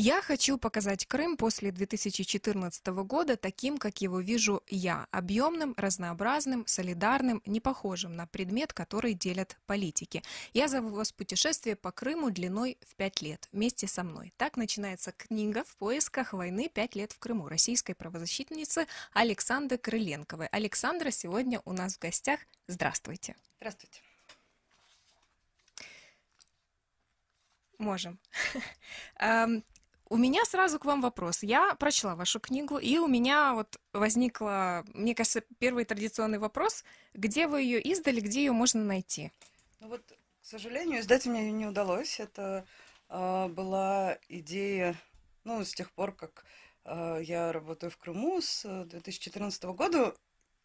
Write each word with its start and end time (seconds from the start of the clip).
Я 0.00 0.22
хочу 0.22 0.58
показать 0.58 1.06
Крым 1.06 1.36
после 1.36 1.72
2014 1.72 2.86
года 2.86 3.36
таким, 3.36 3.78
как 3.78 4.00
его 4.00 4.20
вижу 4.20 4.62
я, 4.68 5.08
объемным, 5.10 5.74
разнообразным, 5.76 6.64
солидарным, 6.68 7.42
не 7.44 7.60
похожим 7.60 8.12
на 8.12 8.28
предмет, 8.28 8.72
который 8.72 9.14
делят 9.14 9.58
политики. 9.66 10.22
Я 10.52 10.68
зову 10.68 10.90
вас 10.90 11.10
в 11.10 11.16
путешествие 11.16 11.74
по 11.74 11.90
Крыму 11.90 12.30
длиной 12.30 12.78
в 12.88 12.94
пять 12.94 13.22
лет 13.22 13.48
вместе 13.50 13.88
со 13.88 14.04
мной. 14.04 14.32
Так 14.36 14.56
начинается 14.56 15.10
книга 15.10 15.64
«В 15.64 15.74
поисках 15.74 16.32
войны. 16.32 16.70
Пять 16.72 16.94
лет 16.94 17.10
в 17.10 17.18
Крыму» 17.18 17.48
российской 17.48 17.94
правозащитницы 17.94 18.86
Александры 19.12 19.78
Крыленковой. 19.78 20.46
Александра 20.46 21.10
сегодня 21.10 21.60
у 21.64 21.72
нас 21.72 21.96
в 21.96 21.98
гостях. 21.98 22.38
Здравствуйте. 22.68 23.34
Здравствуйте. 23.58 24.00
Можем. 27.78 28.20
У 30.10 30.16
меня 30.16 30.44
сразу 30.44 30.78
к 30.78 30.86
вам 30.86 31.02
вопрос. 31.02 31.42
Я 31.42 31.74
прочла 31.74 32.14
вашу 32.14 32.40
книгу, 32.40 32.78
и 32.78 32.96
у 32.98 33.06
меня 33.06 33.52
вот 33.54 33.78
возникла, 33.92 34.84
мне 34.94 35.14
кажется, 35.14 35.42
первый 35.58 35.84
традиционный 35.84 36.38
вопрос. 36.38 36.84
Где 37.12 37.46
вы 37.46 37.60
ее 37.62 37.80
издали, 37.80 38.20
где 38.20 38.40
ее 38.40 38.52
можно 38.52 38.82
найти? 38.82 39.32
Ну 39.80 39.88
вот, 39.88 40.02
к 40.42 40.46
сожалению, 40.46 41.00
издать 41.00 41.26
мне 41.26 41.46
ее 41.46 41.52
не 41.52 41.66
удалось. 41.66 42.20
Это 42.20 42.64
э, 43.10 43.48
была 43.48 44.18
идея, 44.28 44.96
ну, 45.44 45.62
с 45.62 45.74
тех 45.74 45.92
пор, 45.92 46.12
как 46.12 46.46
э, 46.84 47.20
я 47.22 47.52
работаю 47.52 47.90
в 47.90 47.98
Крыму 47.98 48.40
с 48.40 48.64
2014 48.86 49.62
года, 49.64 50.14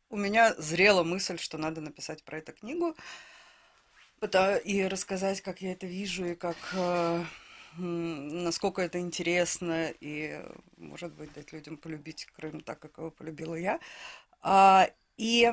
у 0.09 0.15
меня 0.15 0.53
зрела 0.55 1.03
мысль, 1.03 1.37
что 1.37 1.57
надо 1.57 1.81
написать 1.81 2.23
про 2.23 2.37
эту 2.37 2.53
книгу 2.53 2.95
и 4.63 4.87
рассказать, 4.89 5.41
как 5.41 5.61
я 5.61 5.73
это 5.73 5.85
вижу, 5.85 6.25
и 6.25 6.35
как 6.35 6.55
э, 6.73 7.25
насколько 7.77 8.81
это 8.81 8.99
интересно, 8.99 9.91
и, 9.99 10.41
может 10.77 11.13
быть, 11.13 11.33
дать 11.33 11.51
людям 11.53 11.77
полюбить 11.77 12.25
Крым 12.25 12.61
так, 12.61 12.79
как 12.79 12.97
его 12.97 13.11
полюбила 13.11 13.55
я. 13.55 13.79
А, 14.41 14.89
и, 15.17 15.51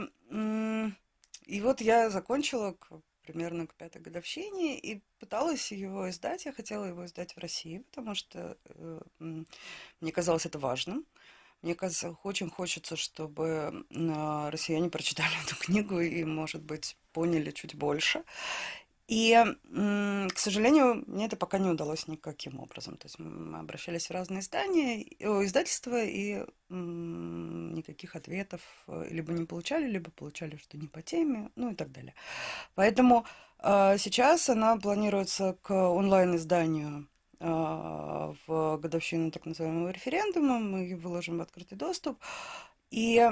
и 1.47 1.61
вот 1.61 1.81
я 1.81 2.11
закончила 2.11 2.73
к, 2.73 3.01
примерно 3.23 3.67
к 3.67 3.75
пятой 3.75 4.03
годовщине 4.03 4.79
и 4.79 5.03
пыталась 5.19 5.73
его 5.73 6.09
издать. 6.11 6.45
Я 6.45 6.53
хотела 6.53 6.85
его 6.85 7.05
издать 7.05 7.35
в 7.35 7.39
России, 7.39 7.79
потому 7.91 8.15
что 8.15 8.57
э, 8.65 9.01
мне 9.19 10.13
казалось 10.13 10.47
это 10.47 10.59
важным. 10.59 11.07
Мне 11.63 11.75
кажется, 11.75 12.17
очень 12.23 12.49
хочется, 12.49 12.97
чтобы 12.97 13.85
россияне 13.91 14.89
прочитали 14.89 15.33
эту 15.47 15.57
книгу 15.57 16.01
и, 16.01 16.25
может 16.25 16.63
быть, 16.63 16.97
поняли 17.13 17.51
чуть 17.51 17.75
больше. 17.75 18.25
И, 19.11 19.37
к 19.65 20.39
сожалению, 20.39 21.03
мне 21.09 21.27
это 21.27 21.37
пока 21.37 21.59
не 21.59 21.69
удалось 21.69 22.07
никаким 22.07 22.61
образом. 22.61 22.97
То 22.97 23.07
есть 23.07 23.19
мы 23.19 23.59
обращались 23.59 24.07
в 24.07 24.13
разные 24.13 24.39
издания, 24.39 25.03
издательства, 25.03 26.01
и 26.01 26.47
никаких 26.69 28.15
ответов 28.15 28.61
э, 28.87 29.09
либо 29.11 29.33
не 29.33 29.47
получали, 29.47 29.91
либо 29.91 30.13
получали, 30.13 30.55
что 30.59 30.79
не 30.79 30.87
по 30.87 31.03
теме, 31.03 31.51
ну 31.57 31.73
и 31.73 31.75
так 31.75 31.91
далее. 31.91 32.15
Поэтому 32.77 33.27
а, 33.59 33.99
сейчас 33.99 34.49
она 34.49 34.77
планируется 34.77 35.59
к 35.61 35.75
онлайн-изданию 35.75 37.09
а, 37.41 38.33
в 38.47 38.79
годовщину 38.79 39.33
так 39.33 39.45
называемого 39.45 39.91
референдума, 39.91 40.61
мы 40.61 40.95
выложим 40.95 41.39
в 41.39 41.43
открытый 41.43 41.77
доступ. 41.77 42.17
И 42.93 43.29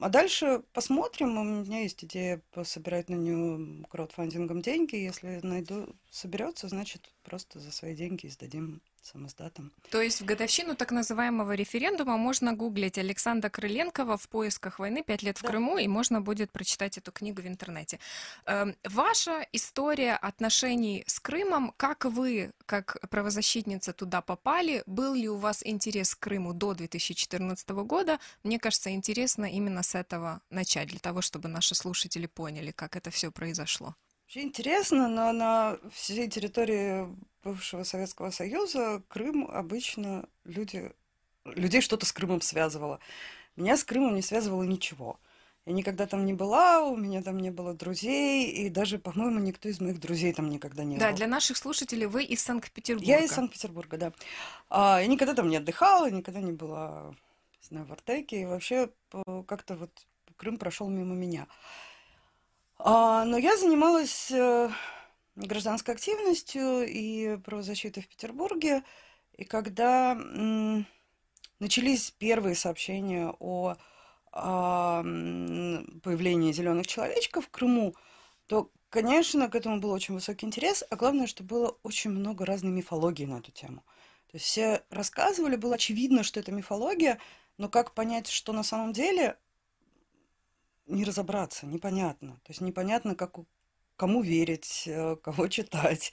а, 0.00 0.08
дальше 0.08 0.62
посмотрим. 0.72 1.38
У 1.38 1.44
меня 1.44 1.82
есть 1.82 2.04
идея 2.04 2.42
собирать 2.64 3.08
на 3.08 3.14
нее 3.14 3.84
краудфандингом 3.88 4.60
деньги. 4.60 4.96
Если 4.96 5.40
найду, 5.42 5.94
соберется, 6.10 6.68
значит, 6.68 7.13
просто 7.24 7.58
за 7.58 7.72
свои 7.72 7.94
деньги 7.94 8.26
издадим 8.26 8.80
самоздатом. 9.02 9.72
То 9.90 10.00
есть 10.00 10.20
в 10.20 10.24
годовщину 10.24 10.74
так 10.76 10.90
называемого 10.90 11.52
референдума 11.52 12.16
можно 12.16 12.54
гуглить 12.54 12.98
Александра 12.98 13.48
Крыленкова 13.48 14.16
в 14.16 14.28
поисках 14.28 14.78
войны 14.78 15.02
«Пять 15.02 15.22
лет 15.22 15.38
в 15.38 15.42
да. 15.42 15.48
Крыму», 15.48 15.78
и 15.78 15.88
можно 15.88 16.20
будет 16.20 16.50
прочитать 16.50 16.98
эту 16.98 17.12
книгу 17.12 17.42
в 17.42 17.46
интернете. 17.46 17.98
Эм, 18.46 18.76
ваша 18.84 19.46
история 19.52 20.14
отношений 20.14 21.04
с 21.06 21.20
Крымом, 21.20 21.74
как 21.76 22.04
вы, 22.04 22.52
как 22.66 22.96
правозащитница, 23.10 23.92
туда 23.92 24.22
попали? 24.22 24.82
Был 24.86 25.14
ли 25.14 25.28
у 25.28 25.36
вас 25.36 25.62
интерес 25.64 26.14
к 26.14 26.20
Крыму 26.20 26.54
до 26.54 26.74
2014 26.74 27.68
года? 27.84 28.18
Мне 28.42 28.58
кажется, 28.58 28.90
интересно 28.90 29.44
именно 29.44 29.82
с 29.82 29.94
этого 29.94 30.40
начать, 30.50 30.88
для 30.88 30.98
того, 30.98 31.20
чтобы 31.20 31.48
наши 31.48 31.74
слушатели 31.74 32.26
поняли, 32.26 32.70
как 32.70 32.96
это 32.96 33.10
все 33.10 33.30
произошло. 33.30 33.94
Очень 34.34 34.48
интересно, 34.48 35.06
но 35.06 35.30
на 35.30 35.78
всей 35.92 36.28
территории 36.28 37.06
бывшего 37.44 37.84
Советского 37.84 38.30
Союза 38.30 39.00
Крым 39.06 39.48
обычно 39.48 40.28
люди, 40.42 40.90
людей 41.44 41.80
что-то 41.80 42.04
с 42.04 42.12
Крымом 42.12 42.40
связывало. 42.40 42.98
Меня 43.54 43.76
с 43.76 43.84
Крымом 43.84 44.16
не 44.16 44.22
связывало 44.22 44.64
ничего. 44.64 45.20
Я 45.66 45.72
никогда 45.72 46.08
там 46.08 46.26
не 46.26 46.32
была, 46.32 46.82
у 46.82 46.96
меня 46.96 47.22
там 47.22 47.38
не 47.38 47.52
было 47.52 47.74
друзей, 47.74 48.50
и 48.50 48.68
даже, 48.70 48.98
по-моему, 48.98 49.38
никто 49.38 49.68
из 49.68 49.80
моих 49.80 50.00
друзей 50.00 50.32
там 50.32 50.50
никогда 50.50 50.82
не 50.82 50.96
да, 50.96 51.06
был. 51.06 51.12
Да, 51.12 51.16
для 51.16 51.28
наших 51.28 51.56
слушателей 51.56 52.06
вы 52.06 52.24
из 52.24 52.42
Санкт-Петербурга. 52.42 53.08
Я 53.08 53.20
из 53.20 53.30
Санкт-Петербурга, 53.30 53.98
да. 53.98 54.12
А, 54.68 54.98
я 55.00 55.06
никогда 55.06 55.34
там 55.34 55.48
не 55.48 55.58
отдыхала, 55.58 56.10
никогда 56.10 56.40
не 56.40 56.50
была, 56.50 57.14
не 57.60 57.68
знаю, 57.68 57.86
в 57.86 57.92
Артеке, 57.92 58.42
и 58.42 58.46
вообще 58.46 58.90
как-то 59.46 59.76
вот 59.76 59.92
Крым 60.36 60.58
прошел 60.58 60.88
мимо 60.88 61.14
меня. 61.14 61.46
А, 62.78 63.24
но 63.24 63.38
я 63.38 63.56
занималась 63.56 64.30
э, 64.30 64.70
гражданской 65.36 65.94
активностью 65.94 66.86
и 66.86 67.36
правозащитой 67.38 68.02
в 68.02 68.08
Петербурге. 68.08 68.82
И 69.36 69.44
когда 69.44 70.14
начались 71.58 72.10
первые 72.12 72.54
сообщения 72.54 73.34
о, 73.40 73.74
о 74.32 75.02
появлении 75.02 76.52
зеленых 76.52 76.86
человечков 76.86 77.46
в 77.46 77.50
Крыму, 77.50 77.94
то, 78.46 78.70
конечно, 78.90 79.48
к 79.48 79.54
этому 79.54 79.80
был 79.80 79.90
очень 79.90 80.14
высокий 80.14 80.46
интерес, 80.46 80.84
а 80.88 80.96
главное, 80.96 81.26
что 81.26 81.42
было 81.42 81.76
очень 81.82 82.10
много 82.10 82.44
разной 82.44 82.72
мифологии 82.72 83.24
на 83.24 83.38
эту 83.38 83.50
тему. 83.50 83.82
То 84.30 84.36
есть 84.36 84.46
все 84.46 84.82
рассказывали, 84.90 85.56
было 85.56 85.76
очевидно, 85.76 86.22
что 86.22 86.40
это 86.40 86.52
мифология, 86.52 87.18
но 87.56 87.68
как 87.68 87.94
понять, 87.94 88.28
что 88.28 88.52
на 88.52 88.62
самом 88.62 88.92
деле, 88.92 89.38
не 90.86 91.04
разобраться, 91.04 91.66
непонятно. 91.66 92.34
То 92.44 92.50
есть 92.50 92.60
непонятно, 92.60 93.14
как, 93.14 93.36
кому 93.96 94.22
верить, 94.22 94.84
э, 94.86 95.16
кого 95.16 95.48
читать 95.48 96.12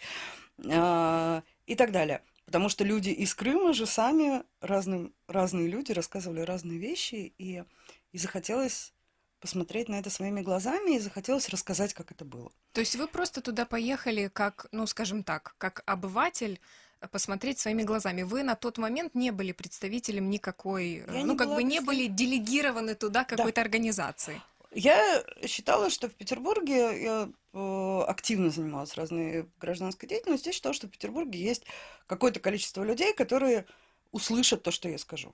а, 0.70 1.44
и 1.66 1.76
так 1.76 1.92
далее. 1.92 2.24
Потому 2.46 2.70
что 2.70 2.84
люди 2.84 3.10
из 3.10 3.34
Крыма 3.34 3.74
же 3.74 3.86
сами, 3.86 4.44
разным, 4.60 5.14
разные 5.28 5.68
люди 5.68 5.92
рассказывали 5.92 6.42
разные 6.42 6.80
вещи, 6.80 7.34
и, 7.38 7.64
и 8.12 8.18
захотелось 8.18 8.94
посмотреть 9.40 9.90
на 9.90 10.00
это 10.00 10.10
своими 10.10 10.42
глазами, 10.42 10.96
и 10.96 11.00
захотелось 11.00 11.50
рассказать, 11.50 11.94
как 11.94 12.12
это 12.12 12.26
было. 12.26 12.52
То 12.74 12.82
есть 12.82 12.96
вы 12.96 13.08
просто 13.08 13.42
туда 13.42 13.66
поехали 13.66 14.30
как, 14.32 14.68
ну, 14.72 14.86
скажем 14.86 15.24
так, 15.24 15.56
как 15.58 15.82
обыватель, 15.86 16.60
э, 17.00 17.08
посмотреть 17.08 17.60
своими 17.60 17.84
глазами. 17.84 18.24
Вы 18.24 18.44
на 18.44 18.56
тот 18.56 18.78
момент 18.78 19.16
не 19.16 19.32
были 19.32 19.52
представителем 19.52 20.30
никакой, 20.30 21.06
Я 21.08 21.26
ну, 21.26 21.38
как 21.38 21.50
бы 21.50 21.64
не 21.64 21.78
представ... 21.78 21.86
были 21.86 22.08
делегированы 22.08 22.96
туда 22.96 23.24
какой-то 23.24 23.56
да. 23.56 23.62
организации. 23.62 24.42
Я 24.74 25.26
считала, 25.46 25.90
что 25.90 26.08
в 26.08 26.16
Петербурге 26.16 27.04
я 27.04 27.30
э, 27.54 28.02
активно 28.08 28.50
занималась 28.50 28.96
разной 28.96 29.50
гражданской 29.60 30.08
деятельностью. 30.08 30.50
Я 30.50 30.54
считала, 30.54 30.74
что 30.74 30.88
в 30.88 30.92
Петербурге 30.92 31.40
есть 31.40 31.66
какое-то 32.08 32.40
количество 32.40 32.84
людей, 32.84 33.14
которые 33.14 33.66
услышат 34.12 34.64
то, 34.64 34.72
что 34.72 34.88
я 34.88 34.98
скажу. 34.98 35.34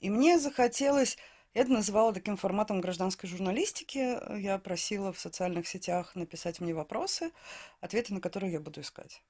И 0.00 0.10
мне 0.10 0.40
захотелось, 0.40 1.16
я 1.54 1.62
это 1.62 1.70
называла 1.70 2.12
таким 2.12 2.36
форматом 2.36 2.80
гражданской 2.80 3.28
журналистики. 3.28 4.18
Я 4.40 4.58
просила 4.58 5.12
в 5.12 5.20
социальных 5.20 5.68
сетях 5.68 6.16
написать 6.16 6.60
мне 6.60 6.74
вопросы, 6.74 7.30
ответы 7.80 8.12
на 8.12 8.20
которые 8.20 8.52
я 8.52 8.60
буду 8.60 8.80
искать. 8.80 9.22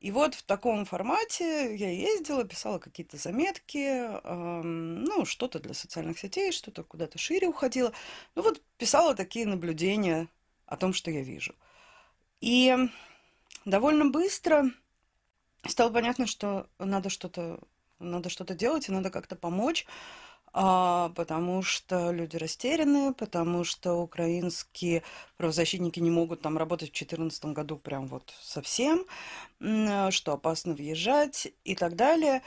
И 0.00 0.12
вот 0.12 0.34
в 0.34 0.42
таком 0.44 0.84
формате 0.84 1.74
я 1.74 1.90
ездила, 1.90 2.44
писала 2.44 2.78
какие-то 2.78 3.16
заметки, 3.16 3.78
эм, 3.78 5.02
ну, 5.02 5.24
что-то 5.24 5.58
для 5.58 5.74
социальных 5.74 6.18
сетей, 6.20 6.52
что-то 6.52 6.84
куда-то 6.84 7.18
шире 7.18 7.48
уходила. 7.48 7.92
Ну, 8.36 8.42
вот 8.42 8.62
писала 8.76 9.16
такие 9.16 9.44
наблюдения 9.44 10.28
о 10.66 10.76
том, 10.76 10.92
что 10.92 11.10
я 11.10 11.22
вижу. 11.22 11.54
И 12.40 12.76
довольно 13.64 14.06
быстро 14.06 14.70
стало 15.66 15.90
понятно, 15.90 16.28
что 16.28 16.68
надо 16.78 17.10
что-то 17.10 17.58
надо 17.98 18.30
что-то 18.30 18.54
делать 18.54 18.88
и 18.88 18.92
надо 18.92 19.10
как-то 19.10 19.34
помочь 19.34 19.84
потому 20.52 21.62
что 21.62 22.10
люди 22.10 22.36
растеряны, 22.36 23.14
потому 23.14 23.64
что 23.64 23.94
украинские 23.94 25.02
правозащитники 25.36 26.00
не 26.00 26.10
могут 26.10 26.42
там 26.42 26.58
работать 26.58 26.88
в 26.88 26.92
2014 26.92 27.44
году 27.46 27.76
прям 27.76 28.06
вот 28.06 28.32
совсем, 28.42 29.04
что 30.10 30.32
опасно 30.32 30.74
въезжать 30.74 31.48
и 31.64 31.74
так 31.74 31.96
далее. 31.96 32.42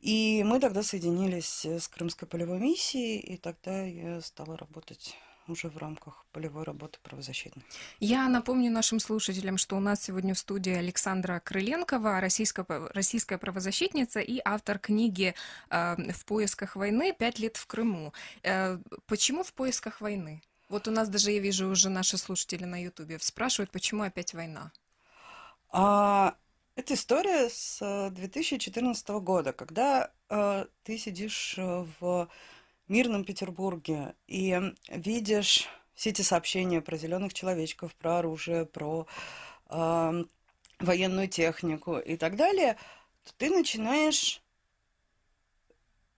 И 0.00 0.42
мы 0.44 0.60
тогда 0.60 0.82
соединились 0.82 1.64
с 1.64 1.88
Крымской 1.88 2.28
полевой 2.28 2.58
миссией, 2.58 3.18
и 3.20 3.36
тогда 3.36 3.82
я 3.84 4.20
стала 4.20 4.56
работать 4.56 5.16
уже 5.48 5.68
в 5.68 5.78
рамках 5.78 6.24
полевой 6.32 6.64
работы 6.64 6.98
правозащитной. 7.02 7.64
Я 8.00 8.28
напомню 8.28 8.70
нашим 8.70 9.00
слушателям, 9.00 9.58
что 9.58 9.76
у 9.76 9.80
нас 9.80 10.02
сегодня 10.02 10.34
в 10.34 10.38
студии 10.38 10.72
Александра 10.72 11.40
Крыленкова, 11.40 12.20
российская, 12.20 12.66
российская 12.94 13.38
правозащитница 13.38 14.20
и 14.20 14.40
автор 14.44 14.78
книги 14.78 15.34
э, 15.70 15.96
«В 16.12 16.24
поисках 16.24 16.76
войны. 16.76 17.12
Пять 17.12 17.38
лет 17.38 17.56
в 17.56 17.66
Крыму». 17.66 18.12
Э, 18.42 18.78
почему 19.06 19.42
«В 19.42 19.52
поисках 19.52 20.00
войны»? 20.00 20.42
Вот 20.68 20.88
у 20.88 20.90
нас 20.90 21.08
даже, 21.08 21.30
я 21.30 21.40
вижу, 21.40 21.68
уже 21.68 21.88
наши 21.88 22.16
слушатели 22.16 22.64
на 22.64 22.82
Ютубе 22.82 23.18
спрашивают, 23.20 23.70
почему 23.70 24.02
опять 24.02 24.34
война? 24.34 24.72
А, 25.70 26.36
это 26.76 26.94
история 26.94 27.48
с 27.50 28.10
2014 28.10 29.08
года, 29.20 29.52
когда 29.52 30.10
э, 30.30 30.66
ты 30.82 30.98
сидишь 30.98 31.56
в 31.58 32.28
мирном 32.88 33.24
Петербурге 33.24 34.14
и 34.26 34.60
видишь 34.88 35.68
все 35.94 36.10
эти 36.10 36.22
сообщения 36.22 36.80
про 36.80 36.96
зеленых 36.96 37.34
человечков, 37.34 37.94
про 37.94 38.18
оружие, 38.18 38.66
про 38.66 39.06
э, 39.70 40.24
военную 40.80 41.28
технику 41.28 41.98
и 41.98 42.16
так 42.16 42.36
далее, 42.36 42.76
то 43.24 43.32
ты 43.36 43.50
начинаешь 43.50 44.42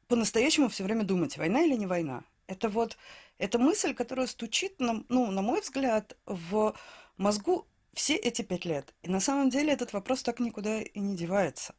по-настоящему 0.09 0.69
все 0.69 0.85
время 0.85 1.05
думать, 1.05 1.37
война 1.37 1.63
или 1.63 1.75
не 1.75 1.87
война. 1.87 2.25
Это 2.47 2.69
вот 2.69 2.97
эта 3.39 3.59
мысль, 3.59 3.95
которая 3.95 4.27
стучит, 4.27 4.81
на, 4.81 5.05
ну, 5.09 5.31
на 5.31 5.43
мой 5.43 5.61
взгляд, 5.61 6.17
в 6.27 6.75
мозгу 7.17 7.67
все 7.93 8.15
эти 8.15 8.43
пять 8.43 8.65
лет. 8.65 8.95
И 9.03 9.11
на 9.11 9.21
самом 9.21 9.51
деле 9.51 9.73
этот 9.73 9.93
вопрос 9.93 10.23
так 10.23 10.41
никуда 10.41 10.81
и 10.81 11.01
не 11.01 11.17
девается. 11.17 11.75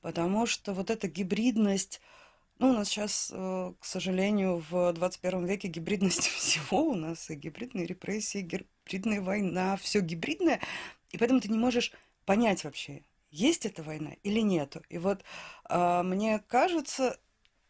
Потому 0.00 0.46
что 0.46 0.72
вот 0.72 0.90
эта 0.90 1.08
гибридность 1.08 2.00
ну, 2.58 2.70
у 2.70 2.72
нас 2.72 2.88
сейчас, 2.88 3.30
э, 3.32 3.72
к 3.78 3.84
сожалению, 3.84 4.64
в 4.70 4.92
21 4.92 5.44
веке 5.44 5.68
гибридность 5.68 6.26
всего. 6.28 6.90
У 6.90 6.94
нас 6.94 7.30
и 7.30 7.34
гибридные 7.34 7.86
репрессии, 7.86 8.40
гибридная 8.40 9.20
война, 9.20 9.76
все 9.76 10.00
гибридное. 10.00 10.60
И 11.10 11.18
поэтому 11.18 11.40
ты 11.40 11.48
не 11.48 11.58
можешь 11.58 11.92
понять 12.24 12.64
вообще, 12.64 13.02
есть 13.30 13.66
эта 13.66 13.82
война 13.82 14.12
или 14.22 14.40
нету. 14.40 14.82
И 14.88 14.98
вот 14.98 15.24
э, 15.68 16.02
мне 16.02 16.38
кажется, 16.46 17.18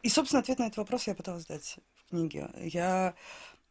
и, 0.03 0.09
собственно, 0.09 0.41
ответ 0.41 0.59
на 0.59 0.65
этот 0.65 0.77
вопрос 0.77 1.07
я 1.07 1.15
пыталась 1.15 1.47
дать 1.47 1.77
в 1.95 2.09
книге. 2.09 2.51
Я 2.57 3.15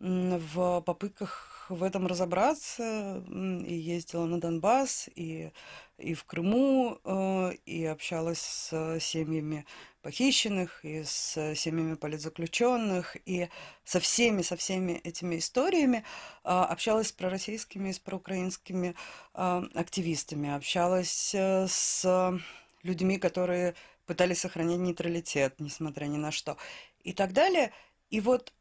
в 0.00 0.80
попытках 0.80 1.53
в 1.70 1.82
этом 1.82 2.06
разобраться 2.06 3.22
и 3.28 3.74
ездила 3.74 4.26
на 4.26 4.40
Донбасс, 4.40 5.08
и, 5.14 5.52
и 5.98 6.14
в 6.14 6.24
Крыму, 6.24 6.98
э, 7.04 7.52
и 7.66 7.84
общалась 7.84 8.40
с 8.40 8.98
семьями 9.00 9.66
похищенных, 10.04 10.84
и 10.84 11.02
с 11.02 11.54
семьями 11.54 11.94
политзаключенных, 11.94 13.16
и 13.24 13.48
со 13.84 14.00
всеми, 14.00 14.42
со 14.42 14.56
всеми 14.56 14.92
этими 14.92 15.38
историями 15.38 16.04
а, 16.44 16.66
общалась 16.66 17.08
с 17.08 17.12
пророссийскими 17.12 17.88
и 17.88 17.92
с 17.94 17.98
проукраинскими 17.98 18.94
а, 19.32 19.64
активистами, 19.74 20.54
общалась 20.54 21.34
э, 21.34 21.66
с 21.66 22.38
людьми, 22.82 23.18
которые 23.18 23.74
пытались 24.04 24.40
сохранить 24.40 24.78
нейтралитет, 24.78 25.58
несмотря 25.58 26.04
ни 26.04 26.18
на 26.18 26.30
что, 26.30 26.58
и 27.02 27.14
так 27.14 27.32
далее. 27.32 27.72
И 28.10 28.20
вот 28.20 28.52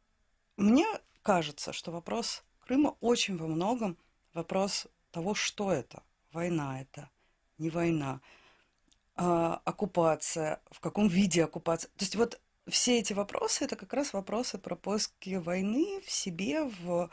мне 0.56 0.88
кажется, 1.24 1.74
что 1.74 1.92
вопрос 1.92 2.44
Крыма 2.74 2.98
очень 3.02 3.38
во 3.38 3.46
многом 3.46 4.00
вопрос 4.34 4.88
того, 5.12 5.36
что 5.36 5.72
это. 5.72 6.02
Война 6.32 6.82
это, 6.82 7.12
не 7.60 7.70
война 7.70 8.20
а, 9.16 9.62
оккупация, 9.64 10.60
в 10.72 10.80
каком 10.80 11.08
виде 11.08 11.44
оккупация. 11.44 11.90
То 11.90 12.04
есть 12.04 12.16
вот 12.16 12.42
все 12.68 12.98
эти 12.98 13.14
вопросы 13.14 13.66
это 13.66 13.76
как 13.76 13.94
раз 13.94 14.12
вопросы 14.12 14.58
про 14.58 14.76
поиски 14.76 15.36
войны 15.36 16.02
в 16.04 16.10
себе, 16.10 16.64
в 16.64 17.12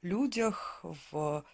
людях, 0.00 0.84
в 1.10 1.44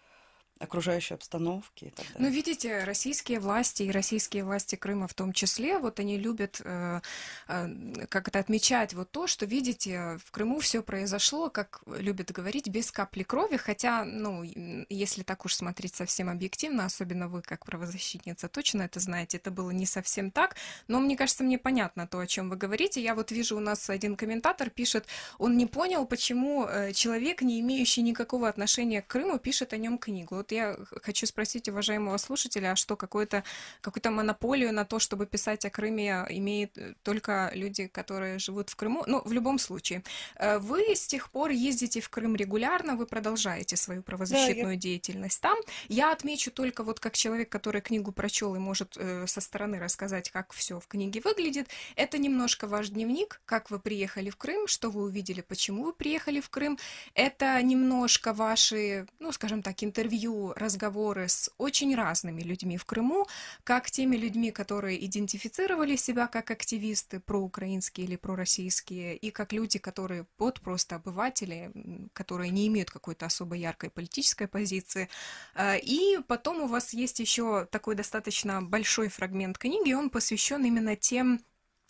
окружающей 0.58 1.14
обстановки 1.14 1.86
и 1.86 1.90
так 1.90 2.06
далее. 2.06 2.16
Ну, 2.18 2.28
видите, 2.28 2.84
российские 2.84 3.40
власти 3.40 3.82
и 3.82 3.90
российские 3.90 4.44
власти 4.44 4.76
Крыма 4.76 5.06
в 5.06 5.14
том 5.14 5.32
числе, 5.32 5.78
вот 5.78 6.00
они 6.00 6.16
любят 6.18 6.60
э, 6.64 7.00
э, 7.48 8.06
как 8.08 8.28
это 8.28 8.38
отмечать 8.38 8.94
вот 8.94 9.10
то, 9.10 9.26
что, 9.26 9.46
видите, 9.46 10.18
в 10.24 10.30
Крыму 10.30 10.60
все 10.60 10.82
произошло, 10.82 11.50
как 11.50 11.82
любят 11.86 12.32
говорить, 12.32 12.68
без 12.68 12.90
капли 12.90 13.22
крови, 13.22 13.56
хотя, 13.56 14.04
ну, 14.04 14.42
если 14.88 15.22
так 15.22 15.44
уж 15.44 15.54
смотреть 15.54 15.94
совсем 15.94 16.28
объективно, 16.30 16.84
особенно 16.86 17.28
вы 17.28 17.42
как 17.42 17.64
правозащитница 17.66 18.48
точно 18.48 18.82
это 18.82 19.00
знаете, 19.00 19.36
это 19.36 19.50
было 19.50 19.70
не 19.70 19.86
совсем 19.86 20.30
так, 20.30 20.56
но 20.88 21.00
мне 21.00 21.16
кажется, 21.16 21.44
мне 21.44 21.58
понятно 21.58 22.06
то, 22.06 22.18
о 22.18 22.26
чем 22.26 22.48
вы 22.48 22.56
говорите. 22.56 23.02
Я 23.02 23.14
вот 23.14 23.30
вижу, 23.30 23.56
у 23.56 23.60
нас 23.60 23.90
один 23.90 24.16
комментатор 24.16 24.70
пишет, 24.70 25.06
он 25.38 25.56
не 25.56 25.66
понял, 25.66 26.06
почему 26.06 26.66
э, 26.66 26.92
человек, 26.92 27.42
не 27.42 27.60
имеющий 27.60 28.02
никакого 28.02 28.48
отношения 28.48 29.02
к 29.02 29.06
Крыму, 29.06 29.38
пишет 29.38 29.72
о 29.72 29.76
нем 29.76 29.98
книгу 29.98 30.36
вот 30.46 30.52
я 30.52 30.76
хочу 31.02 31.26
спросить 31.26 31.68
уважаемого 31.68 32.16
слушателя, 32.18 32.72
а 32.72 32.76
что 32.76 32.96
какую-то 32.96 33.42
какую 33.80 34.14
монополию 34.14 34.72
на 34.72 34.84
то, 34.84 34.98
чтобы 34.98 35.26
писать 35.26 35.64
о 35.64 35.70
Крыме, 35.70 36.24
имеют 36.28 36.78
э, 36.78 36.94
только 37.02 37.50
люди, 37.54 37.88
которые 37.88 38.38
живут 38.38 38.70
в 38.70 38.76
Крыму? 38.76 39.02
Ну, 39.06 39.22
в 39.24 39.32
любом 39.32 39.58
случае. 39.58 40.02
Э, 40.36 40.58
вы 40.58 40.94
с 40.94 41.06
тех 41.06 41.30
пор 41.30 41.50
ездите 41.50 42.00
в 42.00 42.08
Крым 42.08 42.36
регулярно, 42.36 42.94
вы 42.94 43.06
продолжаете 43.06 43.76
свою 43.76 44.02
правозащитную 44.02 44.66
да, 44.66 44.72
я... 44.72 44.76
деятельность 44.76 45.40
там. 45.40 45.58
Я 45.88 46.12
отмечу 46.12 46.50
только 46.50 46.84
вот 46.84 47.00
как 47.00 47.14
человек, 47.14 47.48
который 47.48 47.80
книгу 47.80 48.12
прочел 48.12 48.54
и 48.54 48.58
может 48.58 48.96
э, 48.96 49.26
со 49.26 49.40
стороны 49.40 49.80
рассказать, 49.80 50.30
как 50.30 50.52
все 50.52 50.78
в 50.78 50.86
книге 50.86 51.20
выглядит. 51.24 51.68
Это 51.96 52.18
немножко 52.18 52.68
ваш 52.68 52.90
дневник, 52.90 53.40
как 53.46 53.70
вы 53.70 53.80
приехали 53.80 54.30
в 54.30 54.36
Крым, 54.36 54.68
что 54.68 54.90
вы 54.90 55.02
увидели, 55.02 55.40
почему 55.40 55.84
вы 55.84 55.92
приехали 55.92 56.40
в 56.40 56.50
Крым. 56.50 56.78
Это 57.14 57.60
немножко 57.62 58.32
ваши, 58.32 59.06
ну, 59.18 59.32
скажем 59.32 59.62
так, 59.62 59.82
интервью 59.82 60.35
разговоры 60.56 61.28
с 61.28 61.50
очень 61.58 61.94
разными 61.94 62.42
людьми 62.42 62.76
в 62.76 62.84
Крыму, 62.84 63.26
как 63.64 63.90
теми 63.90 64.16
людьми, 64.16 64.50
которые 64.50 65.04
идентифицировали 65.06 65.96
себя 65.96 66.26
как 66.26 66.50
активисты 66.50 67.20
проукраинские 67.20 68.06
или 68.06 68.16
пророссийские, 68.16 69.16
и 69.16 69.30
как 69.30 69.52
люди, 69.52 69.78
которые 69.78 70.26
вот 70.38 70.60
просто 70.60 70.96
обыватели, 70.96 71.70
которые 72.12 72.50
не 72.50 72.66
имеют 72.66 72.90
какой-то 72.90 73.26
особо 73.26 73.56
яркой 73.56 73.90
политической 73.90 74.46
позиции. 74.46 75.08
А, 75.54 75.76
и 75.76 76.18
потом 76.26 76.60
у 76.60 76.66
вас 76.66 76.92
есть 76.92 77.20
еще 77.20 77.66
такой 77.70 77.94
достаточно 77.94 78.62
большой 78.62 79.08
фрагмент 79.08 79.58
книги, 79.58 79.92
он 79.92 80.10
посвящен 80.10 80.64
именно 80.64 80.96
тем 80.96 81.40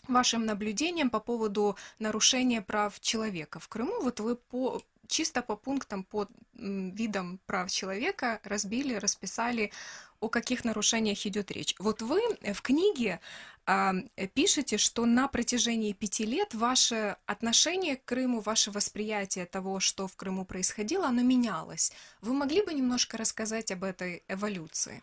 вашим 0.08 0.46
наблюдениям 0.46 1.10
по 1.10 1.20
поводу 1.20 1.76
нарушения 1.98 2.62
прав 2.62 2.98
человека 3.00 3.60
в 3.60 3.69
Крыму. 3.69 4.00
Вот 4.02 4.20
вы 4.20 4.37
по 4.37 4.82
чисто 5.08 5.43
по 5.43 5.56
пунктам, 5.56 6.05
по 6.05 6.29
видам 6.55 7.38
прав 7.47 7.70
человека 7.70 8.41
разбили, 8.44 8.94
расписали, 8.94 9.73
о 10.20 10.29
каких 10.29 10.64
нарушениях 10.64 11.26
идет 11.26 11.50
речь. 11.50 11.75
Вот 11.79 12.03
вы 12.03 12.20
в 12.55 12.62
книге 12.62 13.20
э, 13.67 13.93
пишете, 14.35 14.79
что 14.79 15.05
на 15.05 15.29
протяжении 15.29 15.93
пяти 15.93 16.25
лет 16.25 16.55
ваше 16.55 17.17
отношение 17.27 17.96
к 17.96 18.05
Крыму, 18.05 18.41
ваше 18.41 18.70
восприятие 18.70 19.46
того, 19.46 19.81
что 19.81 20.08
в 20.08 20.17
Крыму 20.17 20.44
происходило, 20.44 21.06
оно 21.08 21.22
менялось. 21.22 21.93
Вы 22.22 22.32
могли 22.32 22.63
бы 22.63 22.72
немножко 22.72 23.19
рассказать 23.19 23.70
об 23.70 23.84
этой 23.84 24.22
эволюции? 24.29 25.03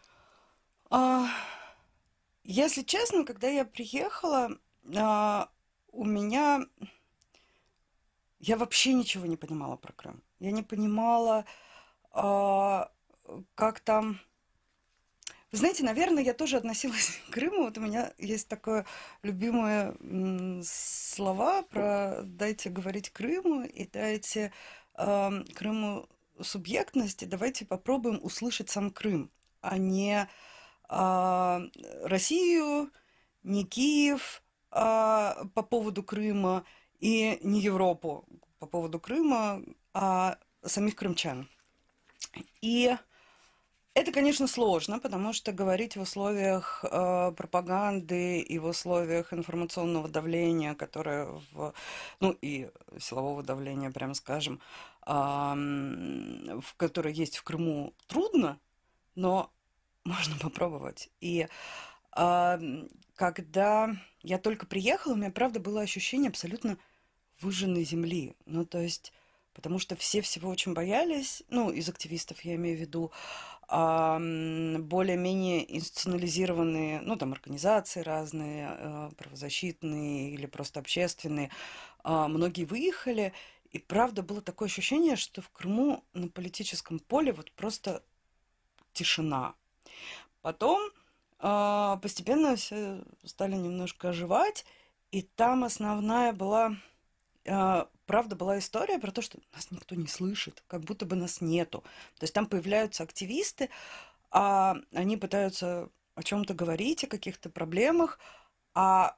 А, 0.90 1.28
если 2.44 2.82
честно, 2.82 3.24
когда 3.24 3.48
я 3.48 3.66
приехала, 3.66 4.58
а, 4.96 5.50
у 5.92 6.06
меня 6.06 6.66
я 8.46 8.58
вообще 8.58 8.94
ничего 8.94 9.26
не 9.26 9.38
понимала 9.38 9.78
про 9.78 9.94
Крым. 9.94 10.22
Я 10.40 10.52
не 10.52 10.64
понимала, 10.64 11.46
а, 12.12 12.92
как 13.56 13.80
там... 13.80 14.20
Вы 15.54 15.60
знаете, 15.60 15.86
наверное, 15.86 16.24
я 16.24 16.34
тоже 16.34 16.58
относилась 16.58 17.22
к 17.30 17.34
Крыму. 17.34 17.64
Вот 17.64 17.78
у 17.78 17.82
меня 17.82 18.12
есть 18.18 18.50
такое 18.50 18.86
любимое 19.22 19.96
слова 20.62 21.62
про 21.64 22.24
«дайте 22.24 22.70
говорить 22.70 23.12
Крыму» 23.12 23.64
и 23.64 23.88
«дайте 23.88 24.52
э, 24.96 25.44
Крыму 25.56 26.10
субъектность, 26.42 27.24
и 27.24 27.28
давайте 27.28 27.66
попробуем 27.66 28.20
услышать 28.22 28.70
сам 28.70 28.92
Крым, 28.92 29.32
а 29.62 29.78
не 29.78 30.28
э, 30.90 31.70
Россию, 32.04 32.92
не 33.44 33.64
Киев 33.64 34.44
э, 34.72 34.76
по 35.54 35.64
поводу 35.64 36.04
Крыма, 36.04 36.66
и 37.04 37.38
не 37.44 37.60
Европу 37.60 38.26
по 38.60 38.66
поводу 38.66 38.98
Крыма, 38.98 39.62
а 39.94 40.38
самих 40.64 40.96
крымчан. 40.96 41.50
И 42.62 42.96
это, 43.94 44.14
конечно, 44.14 44.48
сложно, 44.48 45.00
потому 45.00 45.34
что 45.34 45.52
говорить 45.52 45.98
в 45.98 46.02
условиях 46.02 46.86
э, 46.90 47.34
пропаганды 47.36 48.40
и 48.40 48.58
в 48.58 48.66
условиях 48.68 49.34
информационного 49.34 50.08
давления, 50.08 50.76
которое 50.76 51.26
в, 51.52 51.74
ну 52.22 52.38
и 52.42 52.70
силового 52.98 53.44
давления, 53.44 53.92
прямо 53.92 54.14
скажем, 54.14 54.62
э, 55.06 55.12
в 55.12 56.76
которое 56.78 57.14
есть 57.14 57.36
в 57.36 57.44
Крыму, 57.44 57.94
трудно, 58.08 58.62
но 59.16 59.52
можно 60.06 60.38
попробовать. 60.40 61.10
И 61.20 61.50
э, 62.16 62.88
когда 63.16 63.90
я 64.22 64.38
только 64.38 64.66
приехала, 64.66 65.14
у 65.14 65.18
меня, 65.18 65.32
правда, 65.32 65.60
было 65.60 65.82
ощущение 65.82 66.30
абсолютно 66.30 66.78
выжженной 67.44 67.84
земли. 67.84 68.36
Ну, 68.46 68.66
то 68.66 68.80
есть 68.80 69.14
потому 69.54 69.80
что 69.80 69.96
все 69.96 70.22
всего 70.22 70.50
очень 70.50 70.74
боялись, 70.74 71.44
ну, 71.50 71.70
из 71.70 71.88
активистов 71.88 72.42
я 72.42 72.56
имею 72.56 72.78
в 72.78 72.82
виду, 72.82 73.12
а, 73.68 74.20
более-менее 74.20 75.76
институционализированные, 75.76 77.02
ну, 77.02 77.16
там, 77.16 77.34
организации 77.34 78.02
разные, 78.02 78.68
а, 78.70 79.12
правозащитные 79.16 80.32
или 80.32 80.48
просто 80.48 80.80
общественные, 80.80 81.50
а, 82.04 82.28
многие 82.28 82.66
выехали, 82.66 83.34
и 83.72 83.80
правда 83.80 84.22
было 84.22 84.42
такое 84.42 84.68
ощущение, 84.68 85.16
что 85.16 85.42
в 85.42 85.50
Крыму 85.50 86.04
на 86.14 86.28
политическом 86.28 87.00
поле 87.00 87.32
вот 87.32 87.52
просто 87.52 88.04
тишина. 88.94 89.56
Потом 90.42 90.82
а, 91.40 91.98
постепенно 91.98 92.56
все 92.56 93.04
стали 93.24 93.56
немножко 93.56 94.10
оживать, 94.10 94.66
и 95.12 95.22
там 95.22 95.64
основная 95.64 96.34
была, 96.34 96.76
правда, 97.44 98.36
была 98.36 98.60
история 98.60 99.00
про 99.00 99.12
то, 99.12 99.22
что 99.22 99.40
нас 99.54 99.72
никто 99.72 99.96
не 99.96 100.08
слышит, 100.08 100.64
как 100.68 100.82
будто 100.82 101.06
бы 101.06 101.16
нас 101.16 101.42
нету. 101.42 101.82
То 102.20 102.24
есть 102.24 102.34
там 102.34 102.46
появляются 102.46 103.04
активисты, 103.04 103.70
а 104.32 104.78
они 104.94 105.18
пытаются 105.18 105.90
о 106.16 106.24
чем-то 106.24 106.54
говорить, 106.54 107.04
о 107.04 107.08
каких-то 107.08 107.50
проблемах, 107.50 108.20
а 108.74 109.16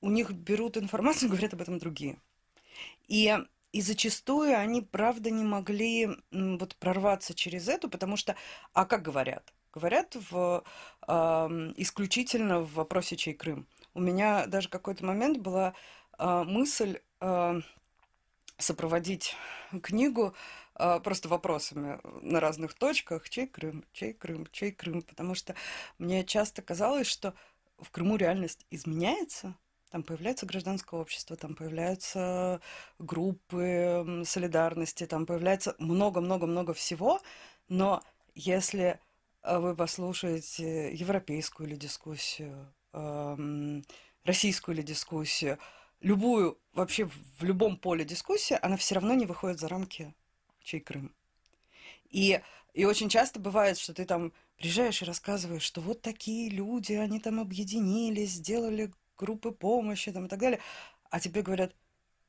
у 0.00 0.10
них 0.10 0.30
берут 0.32 0.76
информацию 0.76 1.28
и 1.28 1.30
говорят 1.32 1.54
об 1.54 1.62
этом 1.62 1.78
другие. 1.78 2.18
И 3.08 3.36
и 3.72 3.82
зачастую 3.82 4.58
они, 4.58 4.80
правда, 4.80 5.30
не 5.30 5.44
могли 5.44 6.08
вот 6.30 6.74
прорваться 6.76 7.34
через 7.34 7.68
эту, 7.68 7.90
потому 7.90 8.16
что, 8.16 8.34
а 8.72 8.86
как 8.86 9.02
говорят? 9.02 9.52
Говорят 9.74 10.16
в, 10.30 10.64
э, 11.06 11.12
исключительно 11.76 12.60
в 12.60 12.72
вопросе 12.72 13.16
«Чей 13.16 13.34
Крым?». 13.34 13.66
У 13.92 14.00
меня 14.00 14.46
даже 14.46 14.70
какой-то 14.70 15.04
момент 15.04 15.38
была 15.38 15.74
э, 16.18 16.44
мысль 16.44 17.00
сопроводить 18.58 19.36
книгу 19.82 20.34
э, 20.74 21.00
просто 21.00 21.28
вопросами 21.28 22.00
на 22.22 22.40
разных 22.40 22.74
точках 22.74 23.28
«Чей 23.28 23.46
Крым?», 23.46 23.84
«Чей 23.92 24.12
Крым?», 24.12 24.46
«Чей 24.50 24.72
Крым?», 24.72 25.02
потому 25.02 25.34
что 25.34 25.54
мне 25.98 26.24
часто 26.24 26.60
казалось, 26.62 27.06
что 27.06 27.34
в 27.78 27.90
Крыму 27.90 28.16
реальность 28.16 28.66
изменяется– 28.70 29.54
там 29.90 30.02
появляется 30.02 30.46
гражданское 30.46 31.00
общество, 31.00 31.36
там 31.36 31.54
появляются 31.54 32.60
группы 32.98 34.22
солидарности, 34.26 35.06
там 35.06 35.24
появляется 35.24 35.74
много-много-много 35.78 36.74
всего, 36.74 37.22
но 37.68 38.02
если 38.34 39.00
э, 39.42 39.58
вы 39.58 39.74
послушаете 39.74 40.92
европейскую 40.94 41.68
или 41.68 41.76
дискуссию, 41.76 42.72
российскую 44.24 44.74
или 44.74 44.82
дискуссию, 44.82 45.58
любую, 46.00 46.58
вообще 46.72 47.06
в 47.06 47.42
любом 47.42 47.76
поле 47.76 48.04
дискуссии, 48.04 48.58
она 48.60 48.76
все 48.76 48.94
равно 48.94 49.14
не 49.14 49.26
выходит 49.26 49.60
за 49.60 49.68
рамки 49.68 50.14
чей 50.62 50.80
Крым. 50.80 51.14
И, 52.10 52.40
и 52.74 52.84
очень 52.84 53.08
часто 53.08 53.40
бывает, 53.40 53.78
что 53.78 53.94
ты 53.94 54.04
там 54.04 54.32
приезжаешь 54.56 55.02
и 55.02 55.06
рассказываешь, 55.06 55.62
что 55.62 55.80
вот 55.80 56.02
такие 56.02 56.50
люди, 56.50 56.92
они 56.92 57.20
там 57.20 57.40
объединились, 57.40 58.32
сделали 58.32 58.92
группы 59.16 59.50
помощи 59.50 60.12
там, 60.12 60.26
и 60.26 60.28
так 60.28 60.38
далее. 60.38 60.60
А 61.10 61.20
тебе 61.20 61.42
говорят, 61.42 61.74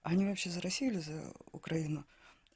они 0.04 0.26
вообще 0.26 0.50
за 0.50 0.62
Россию 0.62 0.94
или 0.94 1.00
за 1.00 1.34
Украину? 1.52 2.06